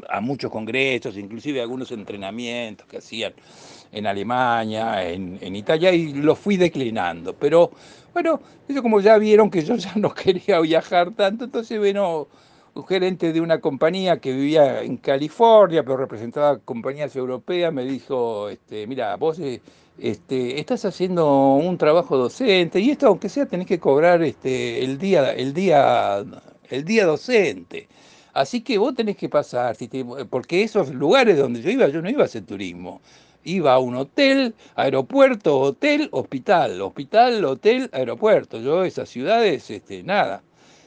a, 0.09 0.21
muchos 0.21 0.49
congresos, 0.51 1.17
inclusive 1.17 1.61
algunos 1.61 1.91
entrenamientos 1.91 2.87
que 2.87 2.97
hacían 2.97 3.33
en 3.91 4.07
Alemania, 4.07 5.07
en, 5.07 5.37
en 5.39 5.55
Italia, 5.55 5.93
y 5.93 6.13
los 6.13 6.39
fui 6.39 6.57
declinando. 6.57 7.35
Pero 7.35 7.69
bueno, 8.11 8.41
eso 8.67 8.81
como 8.81 9.01
ya 9.01 9.19
vieron 9.19 9.51
que 9.51 9.63
yo 9.63 9.75
ya 9.75 9.93
no 9.97 10.11
quería 10.15 10.59
viajar 10.61 11.11
tanto, 11.11 11.45
entonces 11.45 11.77
bueno, 11.77 12.27
un 12.75 12.85
gerente 12.85 13.31
de 13.31 13.41
una 13.41 13.59
compañía 13.61 14.19
que 14.19 14.33
vivía 14.33 14.81
en 14.83 14.97
California, 14.97 15.83
pero 15.83 15.97
representaba 15.97 16.59
compañías 16.59 17.15
europeas, 17.15 17.73
me 17.73 17.85
dijo, 17.85 18.49
este, 18.49 18.85
mira, 18.85 19.15
vos 19.15 19.39
eh, 19.39 19.61
este, 19.97 20.59
estás 20.59 20.83
haciendo 20.83 21.55
un 21.55 21.77
trabajo 21.77 22.17
docente 22.17 22.81
y 22.81 22.91
esto 22.91 23.07
aunque 23.07 23.29
sea 23.29 23.45
tenés 23.45 23.67
que 23.67 23.79
cobrar 23.79 24.21
este, 24.23 24.83
el, 24.83 24.97
día, 24.97 25.31
el, 25.31 25.53
día, 25.53 26.25
el 26.69 26.83
día 26.83 27.05
docente. 27.05 27.87
Así 28.33 28.61
que 28.61 28.77
vos 28.77 28.93
tenés 28.93 29.15
que 29.15 29.29
pasar, 29.29 29.77
porque 30.29 30.61
esos 30.63 30.93
lugares 30.93 31.37
donde 31.37 31.61
yo 31.61 31.69
iba, 31.69 31.87
yo 31.87 32.01
no 32.01 32.09
iba 32.09 32.23
a 32.23 32.25
hacer 32.25 32.45
turismo 32.45 33.01
iba 33.45 33.73
a 33.73 33.79
un 33.79 33.95
hotel, 33.95 34.55
aeropuerto, 34.75 35.59
hotel, 35.59 36.09
hospital, 36.11 36.81
hospital, 36.81 37.45
hotel, 37.45 37.89
aeropuerto. 37.93 38.59
Yo 38.59 38.83
esas 38.83 39.07
ciudades, 39.07 39.69
este, 39.69 40.01
nada. 40.03 40.41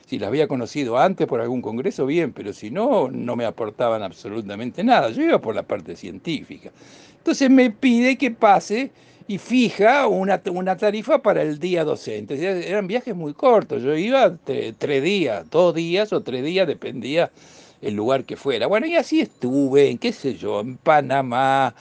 Si 0.08 0.18
las 0.18 0.28
había 0.28 0.48
conocido 0.48 0.96
antes 0.96 1.26
por 1.26 1.42
algún 1.42 1.60
congreso, 1.60 2.06
bien, 2.06 2.32
pero 2.32 2.54
si 2.54 2.70
no, 2.70 3.10
no 3.10 3.36
me 3.36 3.44
aportaban 3.44 4.02
absolutamente 4.02 4.82
nada. 4.82 5.10
Yo 5.10 5.22
iba 5.22 5.38
por 5.38 5.54
la 5.54 5.64
parte 5.64 5.96
científica. 5.96 6.70
Entonces 7.18 7.50
me 7.50 7.70
pide 7.70 8.16
que 8.16 8.30
pase 8.30 8.90
y 9.26 9.36
fija 9.36 10.06
una, 10.06 10.40
una 10.50 10.78
tarifa 10.78 11.20
para 11.20 11.42
el 11.42 11.58
día 11.58 11.84
docente. 11.84 12.42
Eran 12.66 12.86
viajes 12.86 13.14
muy 13.14 13.34
cortos. 13.34 13.82
Yo 13.82 13.94
iba 13.94 14.34
tres 14.78 15.02
días, 15.02 15.44
dos 15.50 15.74
días 15.74 16.10
o 16.14 16.22
tres 16.22 16.42
días, 16.42 16.66
dependía 16.66 17.30
el 17.82 17.94
lugar 17.94 18.24
que 18.24 18.36
fuera. 18.36 18.66
Bueno, 18.66 18.86
y 18.86 18.96
así 18.96 19.20
estuve, 19.20 19.90
en 19.90 19.98
qué 19.98 20.14
sé 20.14 20.36
yo, 20.36 20.60
en 20.60 20.78
Panamá, 20.78 21.74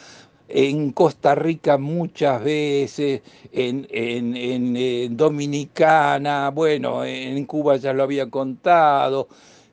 en 0.49 0.91
Costa 0.91 1.35
Rica 1.35 1.77
muchas 1.77 2.43
veces, 2.43 3.21
en, 3.51 3.87
en, 3.89 5.17
Dominicana, 5.17 6.49
bueno, 6.49 7.03
en 7.03 7.45
Cuba 7.45 7.77
ya 7.77 7.93
lo 7.93 8.03
había 8.03 8.29
contado, 8.29 9.27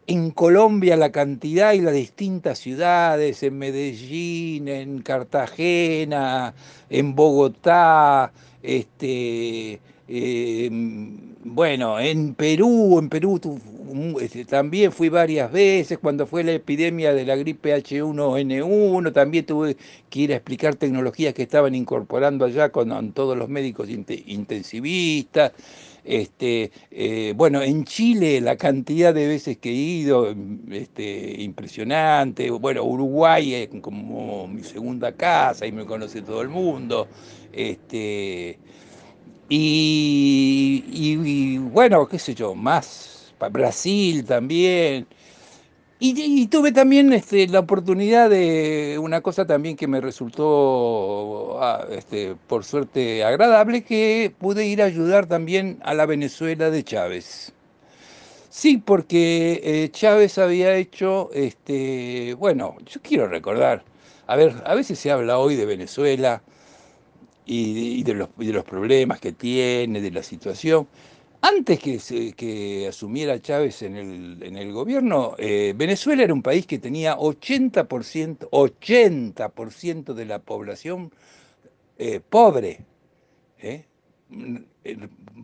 en 0.06 0.30
Colombia 0.32 0.96
la 0.96 1.12
cantidad 1.12 1.72
y 1.72 1.80
las 1.80 1.94
distintas 1.94 2.58
ciudades, 2.58 3.42
en 3.42 3.58
Medellín, 3.58 4.68
en 4.68 5.02
Cartagena, 5.02 6.54
en 6.90 7.14
Bogotá, 7.14 8.32
este, 8.62 9.80
eh, 10.08 10.70
bueno, 11.44 12.00
en 12.00 12.34
Perú, 12.34 12.98
en 12.98 13.08
Perú 13.10 13.38
este, 14.20 14.44
también 14.46 14.90
fui 14.92 15.10
varias 15.10 15.52
veces, 15.52 15.98
cuando 15.98 16.26
fue 16.26 16.42
la 16.42 16.52
epidemia 16.52 17.12
de 17.12 17.26
la 17.26 17.36
gripe 17.36 17.76
H1N1, 17.76 19.12
también 19.12 19.44
tuve 19.44 19.76
que 20.08 20.20
ir 20.20 20.32
a 20.32 20.36
explicar 20.36 20.74
tecnologías 20.76 21.34
que 21.34 21.42
estaban 21.42 21.74
incorporando 21.74 22.46
allá 22.46 22.70
con, 22.70 23.12
todos 23.12 23.36
los 23.36 23.48
médicos 23.48 23.88
intensivistas. 23.90 25.52
Este, 26.02 26.70
eh, 26.90 27.32
bueno, 27.36 27.62
en 27.62 27.84
Chile 27.84 28.40
la 28.40 28.56
cantidad 28.56 29.14
de 29.14 29.26
veces 29.26 29.56
que 29.58 29.70
he 29.70 29.72
ido, 29.74 30.34
este, 30.70 31.42
impresionante. 31.42 32.50
Bueno, 32.50 32.84
Uruguay 32.84 33.54
es 33.54 33.68
como 33.80 34.46
mi 34.48 34.62
segunda 34.62 35.12
casa 35.12 35.66
y 35.66 35.72
me 35.72 35.84
conoce 35.84 36.22
todo 36.22 36.42
el 36.42 36.48
mundo. 36.48 37.06
Este, 37.52 38.58
y, 39.48 41.58
bueno, 41.58 42.08
qué 42.08 42.18
sé 42.18 42.34
yo, 42.34 42.54
más, 42.54 43.34
Brasil 43.50 44.24
también. 44.24 45.06
Y, 46.00 46.46
tuve 46.48 46.72
también 46.72 47.12
este, 47.12 47.46
la 47.48 47.60
oportunidad 47.60 48.28
de 48.28 48.98
una 49.00 49.22
cosa 49.22 49.46
también 49.46 49.76
que 49.76 49.86
me 49.86 50.00
resultó, 50.00 51.62
ah, 51.62 51.86
este, 51.90 52.36
por 52.46 52.64
suerte, 52.64 53.24
agradable, 53.24 53.84
que 53.84 54.34
pude 54.38 54.66
ir 54.66 54.82
a 54.82 54.86
ayudar 54.86 55.26
también 55.26 55.78
a 55.82 55.94
la 55.94 56.04
Venezuela 56.04 56.70
de 56.70 56.84
Chávez. 56.84 57.52
Sí, 58.50 58.78
porque 58.78 59.60
eh, 59.64 59.88
Chávez 59.90 60.38
había 60.38 60.76
hecho, 60.76 61.30
este, 61.32 62.34
bueno, 62.34 62.76
yo 62.86 63.00
quiero 63.02 63.26
recordar, 63.26 63.82
a 64.26 64.36
ver, 64.36 64.62
a 64.66 64.74
veces 64.74 64.98
se 64.98 65.10
habla 65.10 65.38
hoy 65.38 65.56
de 65.56 65.66
Venezuela, 65.66 66.42
y, 67.46 68.02
de, 68.02 68.14
los, 68.14 68.28
de, 68.36 68.52
los, 68.52 68.64
problemas 68.64 69.20
que 69.20 69.32
tiene, 69.32 70.00
de 70.00 70.10
la 70.10 70.22
situación. 70.22 70.86
Antes 71.42 71.78
que, 71.78 72.32
que 72.34 72.88
asumiera 72.88 73.40
Chávez 73.40 73.82
en 73.82 73.96
el, 73.96 74.42
en 74.42 74.56
el 74.56 74.72
gobierno, 74.72 75.34
eh, 75.38 75.74
Venezuela 75.76 76.22
era 76.22 76.32
un 76.32 76.42
país 76.42 76.66
que 76.66 76.78
tenía 76.78 77.16
80%, 77.18 78.48
80 78.50 80.14
de 80.14 80.24
la 80.24 80.38
población 80.38 81.12
eh, 81.98 82.20
pobre, 82.28 82.80
¿eh? 83.58 83.84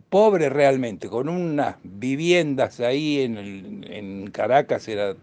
pobre 0.09 0.49
realmente, 0.49 1.07
con 1.07 1.29
unas 1.29 1.75
viviendas 1.83 2.79
ahí 2.79 3.21
en, 3.21 3.85
en 3.87 4.31
Caracas 4.31 4.87
era 4.87 5.15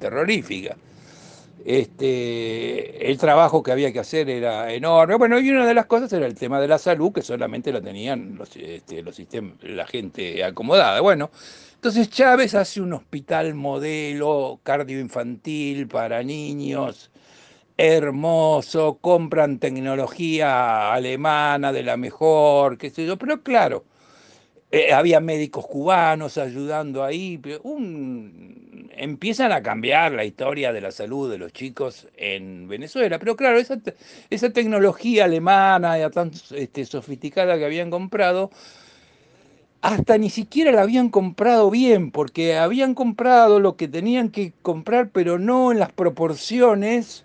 terrorífica. 0.00 0.76
Este, 1.64 3.08
el 3.10 3.18
trabajo 3.18 3.62
que 3.62 3.72
había 3.72 3.92
que 3.92 4.00
hacer 4.00 4.28
era 4.28 4.72
enorme. 4.72 5.14
Bueno, 5.16 5.38
y 5.38 5.50
una 5.50 5.66
de 5.66 5.74
las 5.74 5.86
cosas 5.86 6.12
era 6.12 6.26
el 6.26 6.34
tema 6.34 6.60
de 6.60 6.68
la 6.68 6.78
salud, 6.78 7.12
que 7.12 7.22
solamente 7.22 7.72
lo 7.72 7.80
tenían 7.80 8.36
los, 8.36 8.56
este, 8.56 9.02
los 9.02 9.14
sistemas, 9.14 9.54
la 9.62 9.86
gente 9.86 10.42
acomodada. 10.42 11.00
Bueno, 11.00 11.30
entonces 11.74 12.10
Chávez 12.10 12.54
hace 12.54 12.80
un 12.80 12.92
hospital 12.92 13.54
modelo 13.54 14.60
cardioinfantil 14.62 15.88
para 15.88 16.22
niños, 16.22 17.10
hermoso, 17.76 18.98
compran 19.00 19.58
tecnología 19.58 20.92
alemana 20.92 21.72
de 21.72 21.82
la 21.82 21.96
mejor, 21.96 22.78
qué 22.78 22.90
sé 22.90 23.06
yo, 23.06 23.16
pero 23.18 23.42
claro, 23.42 23.84
eh, 24.70 24.92
había 24.92 25.20
médicos 25.20 25.66
cubanos 25.66 26.38
ayudando 26.38 27.04
ahí, 27.04 27.40
un, 27.62 28.70
empiezan 28.96 29.52
a 29.52 29.62
cambiar 29.62 30.12
la 30.12 30.24
historia 30.24 30.72
de 30.72 30.80
la 30.80 30.90
salud 30.90 31.30
de 31.30 31.38
los 31.38 31.52
chicos 31.52 32.08
en 32.16 32.68
Venezuela, 32.68 33.18
pero 33.18 33.36
claro, 33.36 33.58
esa, 33.58 34.50
tecnología 34.52 35.24
alemana 35.24 35.98
ya 35.98 36.10
tan 36.10 36.30
este, 36.54 36.84
sofisticada 36.84 37.58
que 37.58 37.64
habían 37.64 37.90
comprado, 37.90 38.50
hasta 39.80 40.16
ni 40.18 40.30
siquiera 40.30 40.72
la 40.72 40.82
habían 40.82 41.08
comprado 41.08 41.70
bien, 41.70 42.10
porque 42.10 42.56
habían 42.56 42.94
comprado 42.94 43.60
lo 43.60 43.76
que 43.76 43.88
tenían 43.88 44.30
que 44.30 44.52
comprar, 44.62 45.10
pero 45.10 45.38
no 45.38 45.72
en 45.72 45.78
las 45.78 45.92
proporciones 45.92 47.24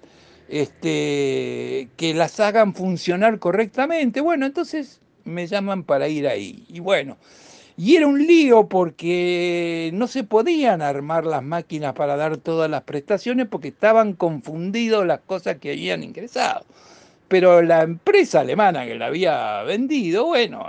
este, 0.50 1.90
que 1.98 2.14
las 2.16 2.40
hagan 2.40 2.74
funcionar 2.74 3.40
correctamente. 3.40 4.22
Bueno, 4.22 4.46
entonces 4.46 5.02
me 5.24 5.46
llaman 5.46 5.84
para 5.84 6.08
ir 6.08 6.28
ahí. 6.28 6.66
Y 6.70 6.80
bueno, 6.80 7.18
y 7.78 7.96
era 7.96 8.08
un 8.08 8.26
lío 8.26 8.68
porque 8.68 9.92
no 9.94 10.08
se 10.08 10.24
podían 10.24 10.82
armar 10.82 11.28
las 11.28 11.44
máquinas 11.44 11.94
para 11.94 12.16
dar 12.16 12.38
todas 12.38 12.70
las 12.72 12.82
prestaciones 12.82 13.48
porque 13.48 13.68
estaban 13.68 14.14
confundidos 14.14 15.06
las 15.06 15.20
cosas 15.20 15.58
que 15.58 15.72
habían 15.72 16.04
ingresado. 16.04 16.66
Pero 17.28 17.62
la 17.62 17.84
empresa 17.84 18.40
alemana 18.40 18.86
que 18.86 18.96
la 18.96 19.08
había 19.08 19.62
vendido, 19.64 20.26
bueno, 20.26 20.66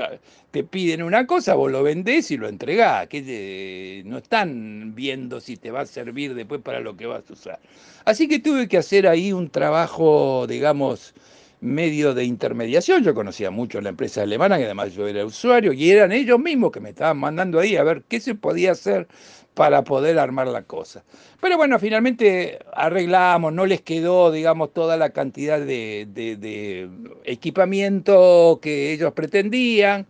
te 0.50 0.64
piden 0.64 1.02
una 1.02 1.26
cosa, 1.26 1.54
vos 1.54 1.70
lo 1.72 1.82
vendés 1.82 2.30
y 2.30 2.36
lo 2.36 2.48
entregás, 2.48 3.06
que 3.08 4.02
no 4.04 4.18
están 4.18 4.94
viendo 4.94 5.40
si 5.40 5.56
te 5.56 5.70
va 5.70 5.82
a 5.82 5.86
servir 5.86 6.34
después 6.34 6.60
para 6.60 6.80
lo 6.80 6.96
que 6.96 7.06
vas 7.06 7.22
a 7.30 7.32
usar. 7.32 7.60
Así 8.04 8.28
que 8.28 8.40
tuve 8.40 8.68
que 8.68 8.78
hacer 8.78 9.06
ahí 9.06 9.32
un 9.32 9.48
trabajo, 9.48 10.46
digamos, 10.46 11.14
medio 11.62 12.12
de 12.12 12.24
intermediación. 12.24 13.02
Yo 13.02 13.14
conocía 13.14 13.50
mucho 13.50 13.80
la 13.80 13.88
empresa 13.88 14.22
alemana, 14.22 14.58
que 14.58 14.64
además 14.64 14.92
yo 14.92 15.06
era 15.06 15.24
usuario, 15.24 15.72
y 15.72 15.90
eran 15.90 16.12
ellos 16.12 16.38
mismos 16.38 16.72
que 16.72 16.80
me 16.80 16.90
estaban 16.90 17.16
mandando 17.16 17.60
ahí 17.60 17.76
a 17.76 17.84
ver 17.84 18.02
qué 18.08 18.20
se 18.20 18.34
podía 18.34 18.72
hacer 18.72 19.08
para 19.54 19.84
poder 19.84 20.18
armar 20.18 20.48
la 20.48 20.62
cosa. 20.64 21.04
Pero 21.40 21.56
bueno, 21.56 21.78
finalmente 21.78 22.58
arreglamos, 22.74 23.52
no 23.52 23.64
les 23.66 23.80
quedó, 23.82 24.32
digamos, 24.32 24.72
toda 24.72 24.96
la 24.96 25.10
cantidad 25.10 25.60
de, 25.60 26.88
equipamiento 27.24 28.58
que 28.60 28.92
ellos 28.92 29.12
pretendían, 29.12 30.06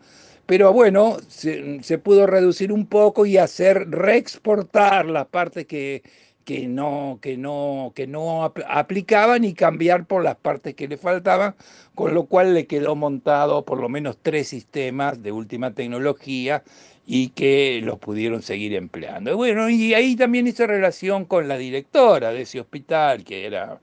pero 0.47 0.73
bueno, 0.73 1.18
se, 1.28 1.99
pudo 1.99 2.26
reducir 2.26 2.73
un 2.73 2.87
poco 2.87 3.26
y 3.26 3.37
hacer 3.37 3.90
reexportar 3.90 5.06
las 5.06 5.26
partes 5.26 5.66
que, 5.66 6.02
que 6.44 6.66
no, 6.68 7.18
que 7.22 7.37
no, 7.37 7.92
que 7.94 8.06
no 8.06 8.44
aplicaban 8.44 9.44
y 9.44 9.54
cambiar 9.54 10.06
por 10.06 10.25
las 10.25 10.37
partes 10.37 10.75
que 10.75 10.88
le 10.88 10.96
faltaban, 10.96 11.54
con 11.94 12.14
lo 12.14 12.25
cual 12.25 12.54
le 12.54 12.66
quedó 12.66 12.94
montado 12.96 13.64
por 13.64 13.80
lo 13.80 13.88
menos 13.88 14.18
tres 14.20 14.49
sistemas 14.49 15.22
de 15.22 15.32
última 15.32 15.72
tecnología 15.72 16.62
y 17.06 17.30
que 17.30 17.80
los 17.82 17.99
pudieron 17.99 18.42
seguir 18.42 18.75
empleando. 18.75 19.37
Bueno, 19.37 19.68
y 19.68 19.94
ahí 19.94 20.16
también 20.16 20.46
hice 20.46 20.66
relación 20.66 21.25
con 21.25 21.49
la 21.49 21.56
directora 21.58 22.32
de 22.32 22.42
ese 22.42 22.61
hospital, 22.61 23.25
que 23.25 23.46
era 23.46 23.80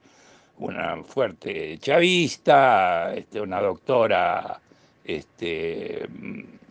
una 0.58 1.02
fuerte 1.04 1.78
chavista, 1.78 3.14
este, 3.14 3.40
una 3.40 3.60
doctora 3.60 4.60
este, 5.04 6.06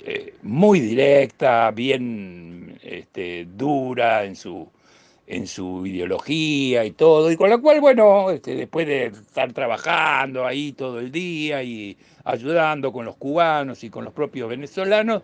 eh, 0.05 0.33
muy 0.43 0.79
directa, 0.79 1.71
bien 1.71 2.79
este, 2.83 3.45
dura 3.45 4.23
en 4.23 4.35
su, 4.35 4.69
en 5.29 5.45
su 5.45 5.85
ideología 5.85 6.83
y 6.85 6.91
todo, 6.91 7.31
y 7.31 7.37
con 7.37 7.51
la 7.51 7.59
cual, 7.59 7.79
bueno, 7.81 8.31
este, 8.31 8.55
después 8.55 8.87
de 8.87 9.05
estar 9.05 9.53
trabajando 9.53 10.45
ahí 10.45 10.73
todo 10.73 10.99
el 10.99 11.11
día 11.11 11.61
y 11.61 11.95
ayudando 12.23 12.91
con 12.91 13.05
los 13.05 13.15
cubanos 13.15 13.83
y 13.83 13.91
con 13.91 14.03
los 14.05 14.13
propios 14.13 14.49
venezolanos, 14.49 15.21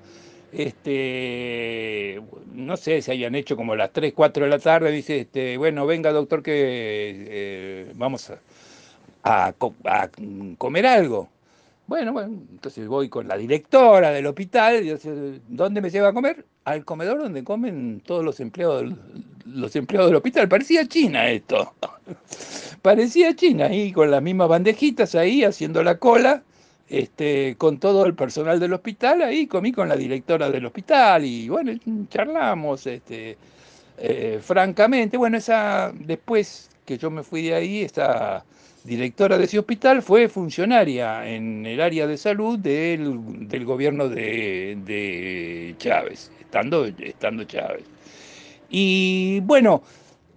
este, 0.52 2.22
no 2.54 2.78
sé, 2.78 3.02
si 3.02 3.12
hayan 3.12 3.34
hecho 3.34 3.56
como 3.56 3.76
las 3.76 3.92
3, 3.92 4.14
4 4.14 4.46
de 4.46 4.50
la 4.52 4.60
tarde, 4.60 4.92
dice, 4.92 5.22
este, 5.22 5.58
bueno, 5.58 5.88
venga 5.88 6.12
doctor 6.12 6.44
que 6.44 6.54
eh, 6.56 7.92
vamos 7.96 8.32
a, 9.24 9.54
comer 10.60 10.86
algo. 10.86 11.30
Bueno, 11.88 12.14
bueno, 12.14 12.42
entonces 12.52 12.88
voy 12.88 13.10
con 13.10 13.28
la 13.28 13.38
directora 13.38 14.12
del 14.12 14.26
hospital, 14.26 14.84
y 14.84 14.92
dice, 14.92 15.40
¿dónde 15.48 15.82
me 15.82 15.92
lleva 15.92 16.10
a 16.10 16.14
comer? 16.14 16.46
Al 16.64 16.84
comedor 16.84 17.20
donde 17.20 17.44
comen 17.44 18.02
todos 18.04 18.26
los 18.26 18.40
empleados, 18.40 18.92
los 19.46 19.76
empleados 19.76 20.10
del 20.10 20.18
hospital. 20.18 20.50
Parecía 20.50 20.88
China 20.88 21.30
esto. 21.30 21.74
Parecía 22.82 23.36
China, 23.36 23.66
ahí 23.66 23.92
con 23.92 24.10
las 24.10 24.22
mismas 24.22 24.50
bandejitas 24.50 25.14
ahí 25.16 25.44
haciendo 25.44 25.84
la 25.84 25.98
cola 25.98 26.44
este, 26.90 27.56
con 27.58 27.80
todo 27.80 28.06
el 28.06 28.16
personal 28.16 28.60
del 28.60 28.74
hospital, 28.74 29.22
ahí 29.24 29.48
comí 29.48 29.72
con 29.72 29.90
la 29.90 29.96
directora 29.96 30.50
del 30.50 30.66
hospital 30.66 31.26
y 31.26 31.50
bueno, 31.50 31.72
charlamos 32.10 32.86
este, 32.88 33.38
eh, 33.98 34.40
francamente. 34.42 35.18
Bueno, 35.18 35.38
esa, 35.38 35.92
después 35.94 36.70
que 36.86 36.98
yo 36.98 37.10
me 37.10 37.24
fui 37.24 37.44
de 37.44 37.56
ahí, 37.56 37.82
esa 37.82 38.46
directora 38.86 39.38
de 39.38 39.46
ese 39.46 39.60
hospital 39.60 40.02
fue 40.02 40.30
funcionaria 40.30 41.28
en 41.28 41.66
el 41.66 41.82
área 41.82 42.08
de 42.08 42.18
salud 42.18 42.60
del, 42.60 43.48
del 43.48 43.66
gobierno 43.66 44.08
de, 44.08 44.78
de, 44.86 45.76
Chávez, 45.80 46.32
estando, 46.40 46.86
estando 46.86 47.44
Chávez. 47.44 47.84
Y 48.70 49.40
bueno, 49.42 49.82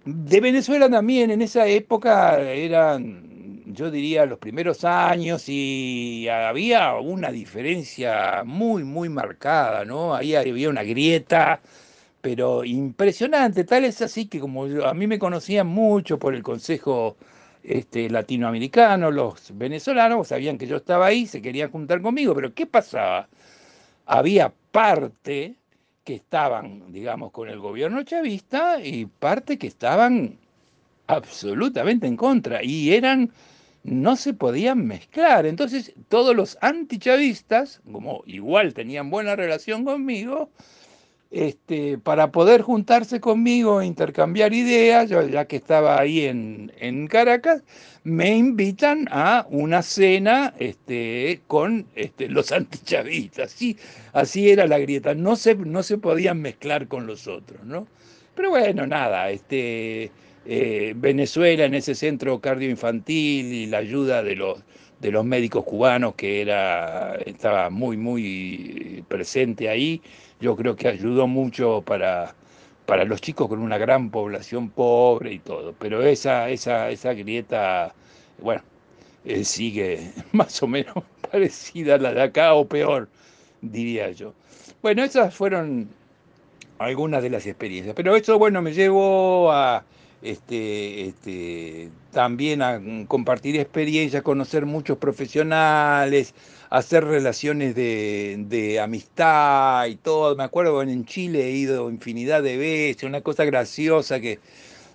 de 0.05 0.41
Venezuela 0.41 0.89
también 0.89 1.31
en 1.31 1.41
esa 1.41 1.67
época 1.67 2.39
eran 2.41 3.29
yo 3.71 3.91
diría, 3.91 4.25
los 4.25 4.39
primeros 4.39 4.83
años 4.83 5.43
y 5.47 6.27
había 6.27 6.95
una 6.95 7.31
diferencia 7.31 8.43
muy, 8.43 8.83
muy 8.83 9.09
marcada, 9.09 9.85
¿no? 9.85 10.15
Ahí 10.15 10.35
había 10.35 10.69
una 10.69 10.83
grieta, 10.83 11.61
pero 12.21 12.65
impresionante, 12.65 13.63
tal 13.63 13.85
es 13.85 14.01
así 14.01 14.25
que 14.27 14.39
como 14.39 14.65
a 14.65 14.93
mí 14.93 15.07
me 15.07 15.19
conocían 15.19 15.67
mucho 15.67 16.17
por 16.19 16.33
el 16.33 16.43
Consejo 16.43 17.15
este, 17.63 18.09
Latinoamericano, 18.09 19.11
los 19.11 19.57
venezolanos 19.57 20.29
sabían 20.29 20.57
que 20.57 20.67
yo 20.67 20.77
estaba 20.77 21.07
ahí, 21.07 21.25
se 21.25 21.41
querían 21.41 21.71
juntar 21.71 22.01
conmigo, 22.01 22.33
pero 22.35 22.53
¿qué 22.53 22.65
pasaba? 22.65 23.27
Había 24.05 24.53
parte 24.71 25.55
que 26.03 26.15
estaban, 26.15 26.91
digamos, 26.91 27.31
con 27.31 27.49
el 27.49 27.59
gobierno 27.59 28.03
chavista 28.03 28.81
y 28.83 29.05
parte 29.05 29.57
que 29.57 29.67
estaban 29.67 30.37
absolutamente 31.07 32.07
en 32.07 32.15
contra 32.15 32.63
y 32.63 32.93
eran 32.93 33.31
no 33.83 34.15
se 34.15 34.33
podían 34.33 34.85
mezclar. 34.85 35.45
Entonces, 35.45 35.93
todos 36.09 36.35
los 36.35 36.57
antichavistas, 36.61 37.81
como 37.91 38.23
igual 38.25 38.73
tenían 38.73 39.09
buena 39.09 39.35
relación 39.35 39.85
conmigo, 39.85 40.49
este, 41.31 41.97
para 41.99 42.31
poder 42.31 42.61
juntarse 42.61 43.19
conmigo 43.19 43.81
e 43.81 43.85
intercambiar 43.85 44.53
ideas, 44.53 45.09
yo, 45.09 45.25
ya 45.27 45.45
que 45.45 45.57
estaba 45.57 45.99
ahí 45.99 46.25
en, 46.25 46.71
en, 46.79 47.07
Caracas, 47.07 47.63
me 48.03 48.35
invitan 48.35 49.07
a 49.11 49.45
una 49.49 49.83
cena 49.83 50.53
este, 50.59 51.41
con 51.47 51.85
este, 51.95 52.29
los 52.29 52.51
antichavistas. 52.51 53.51
Sí, 53.51 53.77
así 54.13 54.49
era 54.49 54.65
la 54.65 54.79
grieta, 54.79 55.13
no 55.13 55.35
se, 55.35 55.55
no 55.55 55.83
se 55.83 55.97
podían 55.97 56.41
mezclar 56.41 56.87
con 56.87 57.05
los 57.05 57.27
otros, 57.27 57.63
¿no? 57.63 57.87
Pero 58.35 58.51
bueno, 58.51 58.87
nada, 58.87 59.29
este, 59.29 60.11
eh, 60.45 60.93
Venezuela 60.95 61.65
en 61.65 61.75
ese 61.75 61.93
centro 61.93 62.39
cardioinfantil 62.39 63.53
y 63.53 63.65
la 63.67 63.79
ayuda 63.79 64.23
de 64.23 64.35
los, 64.35 64.63
de 64.99 65.11
los 65.11 65.25
médicos 65.25 65.63
cubanos 65.63 66.15
que 66.15 66.41
era, 66.41 67.15
estaba 67.25 67.69
muy, 67.69 67.97
muy 67.97 69.03
presente 69.07 69.69
ahí, 69.69 70.01
yo 70.39 70.55
creo 70.55 70.75
que 70.75 70.87
ayudó 70.87 71.27
mucho 71.27 71.81
para, 71.85 72.35
para 72.85 73.05
los 73.05 73.21
chicos 73.21 73.47
con 73.47 73.59
una 73.59 73.77
gran 73.77 74.09
población 74.09 74.69
pobre 74.69 75.33
y 75.33 75.39
todo. 75.39 75.73
Pero 75.79 76.01
esa, 76.03 76.49
esa, 76.49 76.89
esa 76.89 77.13
grieta, 77.13 77.93
bueno, 78.41 78.61
eh, 79.25 79.43
sigue 79.43 80.11
más 80.31 80.61
o 80.63 80.67
menos 80.67 80.95
parecida 81.31 81.95
a 81.95 81.97
la 81.97 82.13
de 82.13 82.21
acá 82.23 82.53
o 82.53 82.67
peor, 82.67 83.09
diría 83.61 84.11
yo. 84.11 84.33
Bueno, 84.81 85.03
esas 85.03 85.33
fueron 85.35 85.89
algunas 86.79 87.21
de 87.21 87.29
las 87.29 87.45
experiencias. 87.45 87.95
Pero 87.95 88.15
eso, 88.15 88.39
bueno, 88.39 88.61
me 88.61 88.73
llevó 88.73 89.51
a 89.51 89.83
este, 90.21 91.05
este, 91.05 91.89
también 92.11 92.61
a 92.61 92.81
compartir 93.07 93.57
experiencias, 93.57 94.21
conocer 94.23 94.65
muchos 94.65 94.97
profesionales, 94.97 96.33
hacer 96.69 97.05
relaciones 97.05 97.75
de, 97.75 98.79
amistad 98.81 99.85
y 99.87 99.95
todo. 99.95 100.35
Me 100.35 100.43
acuerdo 100.43 100.81
en 100.81 101.05
Chile 101.05 101.47
he 101.47 101.51
ido 101.51 101.89
infinidad 101.89 102.43
de 102.43 102.57
veces, 102.57 103.03
una 103.03 103.21
cosa 103.21 103.45
graciosa 103.45 104.19
que 104.19 104.39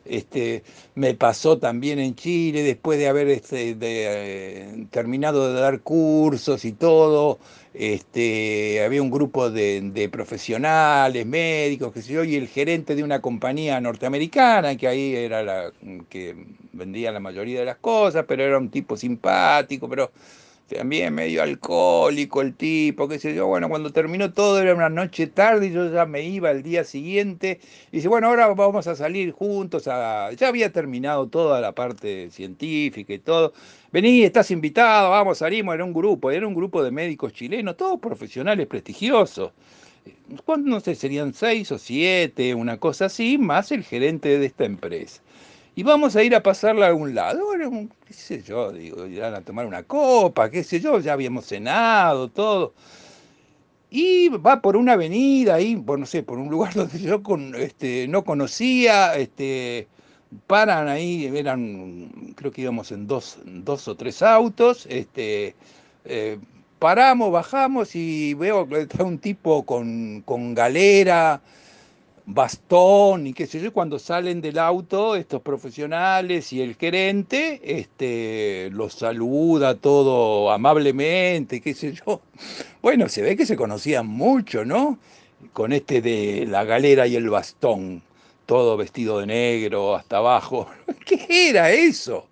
Este, 0.05 0.63
me 0.95 1.15
pasó 1.15 1.59
también 1.59 1.99
en 1.99 2.15
Chile, 2.15 2.63
después 2.63 2.99
de 2.99 3.09
haber 3.09 3.29
este, 3.29 3.77
eh, 3.81 4.87
terminado 4.91 5.53
de 5.53 5.61
dar 5.61 5.81
cursos 5.81 6.65
y 6.65 6.73
todo, 6.73 7.39
este, 7.73 8.85
había 8.85 9.03
un 9.03 9.11
grupo 9.11 9.51
de, 9.51 10.09
profesionales, 10.13 11.27
médicos, 11.27 11.93
que 11.93 12.03
sé 12.03 12.13
yo, 12.13 12.25
y 12.25 12.37
el 12.37 12.49
gerente 12.49 12.95
de 12.95 13.03
una 13.03 13.21
compañía 13.21 13.81
norteamericana, 13.81 14.77
que 14.77 14.89
ahí 14.89 15.17
era 15.17 15.43
la 15.43 15.73
que 16.09 16.37
vendía 16.73 17.11
la 17.11 17.21
mayoría 17.21 17.61
de 17.61 17.67
las 17.67 17.77
cosas, 17.77 18.25
pero 18.29 18.45
era 18.45 18.59
un 18.59 18.71
tipo 18.71 18.97
simpático, 18.97 19.89
pero 19.89 20.13
también 20.69 21.15
medio 21.15 21.43
alcohólico 21.43 22.41
el 22.41 22.55
tipo, 22.55 23.09
qué 23.09 23.19
sé 23.19 23.35
yo. 23.35 23.47
Bueno, 23.47 23.69
cuando 23.69 23.93
terminó 23.93 24.33
todo 24.33 24.61
era 24.61 24.75
una 24.75 24.89
noche 24.89 25.27
tarde 25.27 25.67
y 25.67 25.73
yo 25.73 25.93
ya 25.93 26.07
me 26.07 26.23
iba 26.23 26.51
al 26.51 26.63
día 26.63 26.85
siguiente. 26.85 27.61
Y 27.93 27.97
dice, 27.97 28.09
bueno, 28.09 28.29
ahora 28.29 28.49
vamos 28.49 28.87
a 28.87 28.97
salir 28.97 29.33
juntos. 29.33 29.85
Ya 29.85 30.49
había 30.49 30.73
terminado 30.73 31.29
toda 31.29 31.61
la 31.61 31.73
parte 31.73 32.31
científica 32.31 33.13
y 33.13 33.19
todo. 33.19 33.53
Vení, 33.93 34.23
estás 34.23 34.51
invitado, 34.51 35.11
vamos, 35.11 35.39
salimos. 35.39 35.75
Era 35.75 35.85
un 35.85 35.93
grupo, 35.93 36.31
era 36.31 36.47
un 36.47 36.55
grupo 36.55 36.83
de 36.83 36.91
médicos 36.91 37.33
chilenos, 37.33 37.77
todos 37.77 38.01
profesionales 38.01 38.67
prestigiosos. 38.67 39.53
No 40.65 40.81
sé, 40.81 40.95
serían 40.95 41.33
seis 41.33 41.73
o 41.73 41.79
siete, 41.79 42.55
una 42.55 42.79
cosa 42.79 43.07
así, 43.07 43.39
más 43.39 43.73
el 43.73 43.85
gerente 43.85 44.39
de 44.39 44.47
esta 44.47 44.65
empresa 44.65 45.24
y 45.77 45.83
vamos 45.83 46.15
a 46.17 46.23
ir 46.23 46.35
a 46.35 46.43
pasarla 46.43 46.87
a 46.87 46.89
algún 46.91 47.15
lado. 47.15 47.47
Bueno, 47.47 47.89
qué 48.07 48.15
sé 48.15 48.43
yo, 48.43 48.73
digo, 48.73 49.07
irán 49.07 49.35
a 49.35 49.41
tomar 49.41 49.67
una 49.67 49.83
copa, 49.83 50.51
qué 50.51 50.63
sé 50.63 50.81
yo, 50.81 51.01
ya 51.01 51.13
habíamos 51.15 51.47
cenado, 51.47 52.29
todo. 52.29 52.75
Y 53.91 54.29
va 54.29 54.61
por 54.61 54.77
una 54.77 54.95
avenida 54.95 55.55
ahí, 55.55 55.77
por, 55.77 55.99
no 55.99 56.07
sé, 56.07 56.23
por 56.23 56.39
un 56.39 56.49
lugar 56.49 56.75
donde 56.75 56.99
yo 56.99 57.21
este, 57.59 58.09
no 58.09 58.25
conocía, 58.25 59.17
este, 59.17 59.89
paran 60.47 60.89
ahí, 60.89 61.27
eran, 61.35 62.35
creo 62.37 62.51
que 62.53 62.63
íbamos 62.63 62.93
en 62.93 63.07
dos, 63.07 63.39
dos 63.45 63.89
o 63.89 63.97
tres 63.97 64.23
autos, 64.23 64.87
este, 64.91 65.55
eh, 66.05 66.39
paramos, 66.79 67.33
bajamos 67.33 67.95
y 67.97 68.35
veo 68.35 68.69
que 68.69 68.83
está 68.83 69.05
un 69.05 69.19
tipo 69.19 69.65
con, 69.65 70.23
con 70.23 70.55
galera, 70.55 71.41
bastón 72.27 73.27
y 73.27 73.35
qué 73.35 73.47
sé 73.47 73.61
yo, 73.61 73.73
cuando 73.73 73.99
salen 73.99 74.41
del 74.41 74.59
auto 74.59 75.15
estos 75.15 75.43
profesionales 75.43 76.53
y 76.53 76.63
el 76.63 76.75
gerente, 76.77 77.61
este, 77.63 78.71
los 78.73 78.95
saluda 78.95 79.75
todo 79.75 80.51
amablemente, 80.51 81.61
qué 81.61 81.75
sé 81.75 81.93
yo. 81.93 82.23
Bueno, 82.83 83.09
se 83.09 83.23
ve 83.23 83.37
que 83.37 83.47
se 83.47 83.57
conocían 83.57 84.07
mucho, 84.07 84.65
¿no? 84.65 84.99
Con 85.53 85.73
este 85.73 86.01
de 86.01 86.47
la 86.49 86.65
galera 86.65 87.07
y 87.07 87.17
el 87.17 87.29
bastón, 87.29 88.03
todo 88.47 88.77
vestido 88.77 89.21
de 89.21 89.27
negro 89.27 89.95
hasta 89.95 90.19
abajo. 90.19 90.69
¿Qué 91.07 91.51
era 91.51 91.71
eso? 91.71 92.27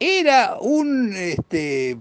Era 0.00 0.56
un 0.60 1.12
este, 1.14 1.96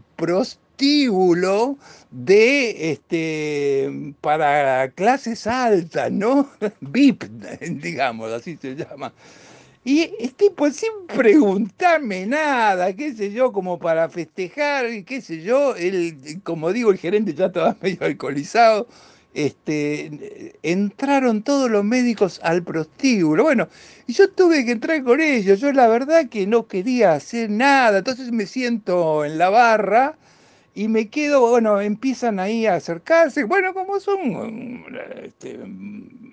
de 2.10 2.92
este 2.92 4.14
para 4.20 4.90
clases 4.92 5.46
altas, 5.46 6.12
¿no? 6.12 6.50
VIP, 6.82 7.24
digamos, 7.62 8.32
así 8.32 8.58
se 8.60 8.76
llama. 8.76 9.14
Y 9.84 10.12
es 10.20 10.34
tipo 10.36 10.70
sin 10.70 10.90
preguntarme 11.08 12.26
nada, 12.26 12.94
qué 12.94 13.14
sé 13.14 13.32
yo, 13.32 13.52
como 13.52 13.80
para 13.80 14.10
festejar, 14.10 14.86
qué 15.06 15.22
sé 15.22 15.42
yo, 15.42 15.76
el, 15.76 16.42
como 16.44 16.72
digo, 16.72 16.92
el 16.92 16.98
gerente 16.98 17.34
ya 17.34 17.48
estaba 17.48 17.76
medio 17.82 18.06
alcoholizado, 18.06 18.88
este, 19.34 20.54
entraron 20.62 21.44
todos 21.44 21.70
los 21.70 21.84
médicos 21.84 22.40
al 22.44 22.64
prostíbulo. 22.64 23.44
Bueno, 23.44 23.70
y 24.08 24.14
yo 24.14 24.30
tuve 24.30 24.66
que 24.66 24.72
entrar 24.72 25.04
con 25.04 25.22
ellos, 25.22 25.60
yo 25.60 25.72
la 25.72 25.88
verdad 25.88 26.30
que 26.30 26.46
no 26.48 26.68
quería 26.68 27.14
hacer 27.14 27.50
nada, 27.50 28.00
entonces 28.00 28.32
me 28.32 28.46
siento 28.46 29.26
en 29.26 29.38
la 29.38 29.50
barra 29.50 30.18
y 30.74 30.88
me 30.88 31.10
quedo, 31.10 31.42
bueno, 31.42 31.82
empiezan 31.82 32.40
ahí 32.40 32.66
a 32.66 32.76
acercarse, 32.76 33.44
bueno, 33.44 33.74
como 33.74 34.00
son, 34.00 34.86
este, 35.24 35.60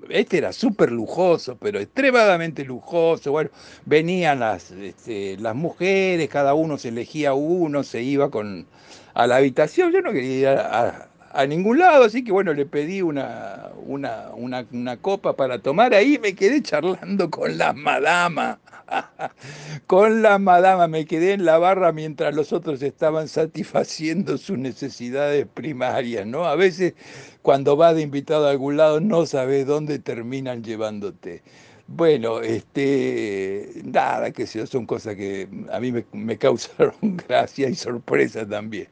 este 0.08 0.38
era 0.38 0.52
súper 0.52 0.92
lujoso, 0.92 1.56
pero 1.56 1.80
extremadamente 1.80 2.64
lujoso, 2.64 3.32
bueno, 3.32 3.50
venían 3.84 4.40
las, 4.40 4.70
este, 4.70 5.36
las 5.38 5.54
mujeres, 5.56 6.28
cada 6.28 6.54
uno 6.54 6.78
se 6.78 6.88
elegía 6.88 7.34
uno, 7.34 7.82
se 7.82 8.02
iba 8.02 8.30
con, 8.30 8.66
a 9.14 9.26
la 9.26 9.36
habitación, 9.36 9.92
yo 9.92 10.00
no 10.02 10.12
quería 10.12 10.38
ir 10.38 10.48
a 10.48 11.08
ningún 11.46 11.78
lado, 11.78 12.04
así 12.04 12.24
que 12.24 12.32
bueno, 12.32 12.52
le 12.54 12.66
pedí 12.66 13.02
una, 13.02 13.70
una, 13.86 14.30
una, 14.34 14.66
una 14.72 14.96
copa 14.96 15.36
para 15.36 15.58
tomar 15.60 15.94
ahí, 15.94 16.18
me 16.18 16.34
quedé 16.34 16.62
charlando 16.62 17.30
con 17.30 17.58
la 17.58 17.72
madama, 17.72 18.60
con 19.86 20.22
la 20.22 20.38
madama, 20.38 20.88
me 20.88 21.04
quedé 21.06 21.32
en 21.32 21.44
la 21.44 21.58
barra 21.58 21.92
mientras 21.92 22.34
los 22.34 22.52
otros 22.52 22.82
estaban 22.82 23.28
satisfaciendo 23.28 24.38
sus 24.38 24.58
necesidades 24.58 25.46
primarias, 25.52 26.26
¿no? 26.26 26.44
A 26.46 26.56
veces 26.56 26.94
cuando 27.42 27.76
vas 27.76 27.94
de 27.94 28.02
invitado 28.02 28.46
a 28.46 28.50
algún 28.50 28.76
lado 28.76 29.00
no 29.00 29.26
sabes 29.26 29.66
dónde 29.66 29.98
terminan 29.98 30.62
llevándote. 30.64 31.42
Bueno, 31.86 32.40
este, 32.42 33.70
nada, 33.84 34.30
que 34.30 34.46
son 34.46 34.86
cosas 34.86 35.16
que 35.16 35.48
a 35.72 35.80
mí 35.80 35.92
me 36.12 36.38
causaron 36.38 36.94
gracia 37.28 37.68
y 37.68 37.74
sorpresa 37.74 38.46
también. 38.46 38.88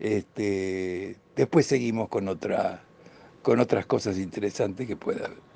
Este, 0.00 1.16
después 1.36 1.66
seguimos 1.66 2.08
con, 2.08 2.28
otra, 2.28 2.82
con 3.42 3.60
otras 3.60 3.86
cosas 3.86 4.18
interesantes 4.18 4.86
que 4.86 4.96
pueda 4.96 5.26
haber. 5.26 5.47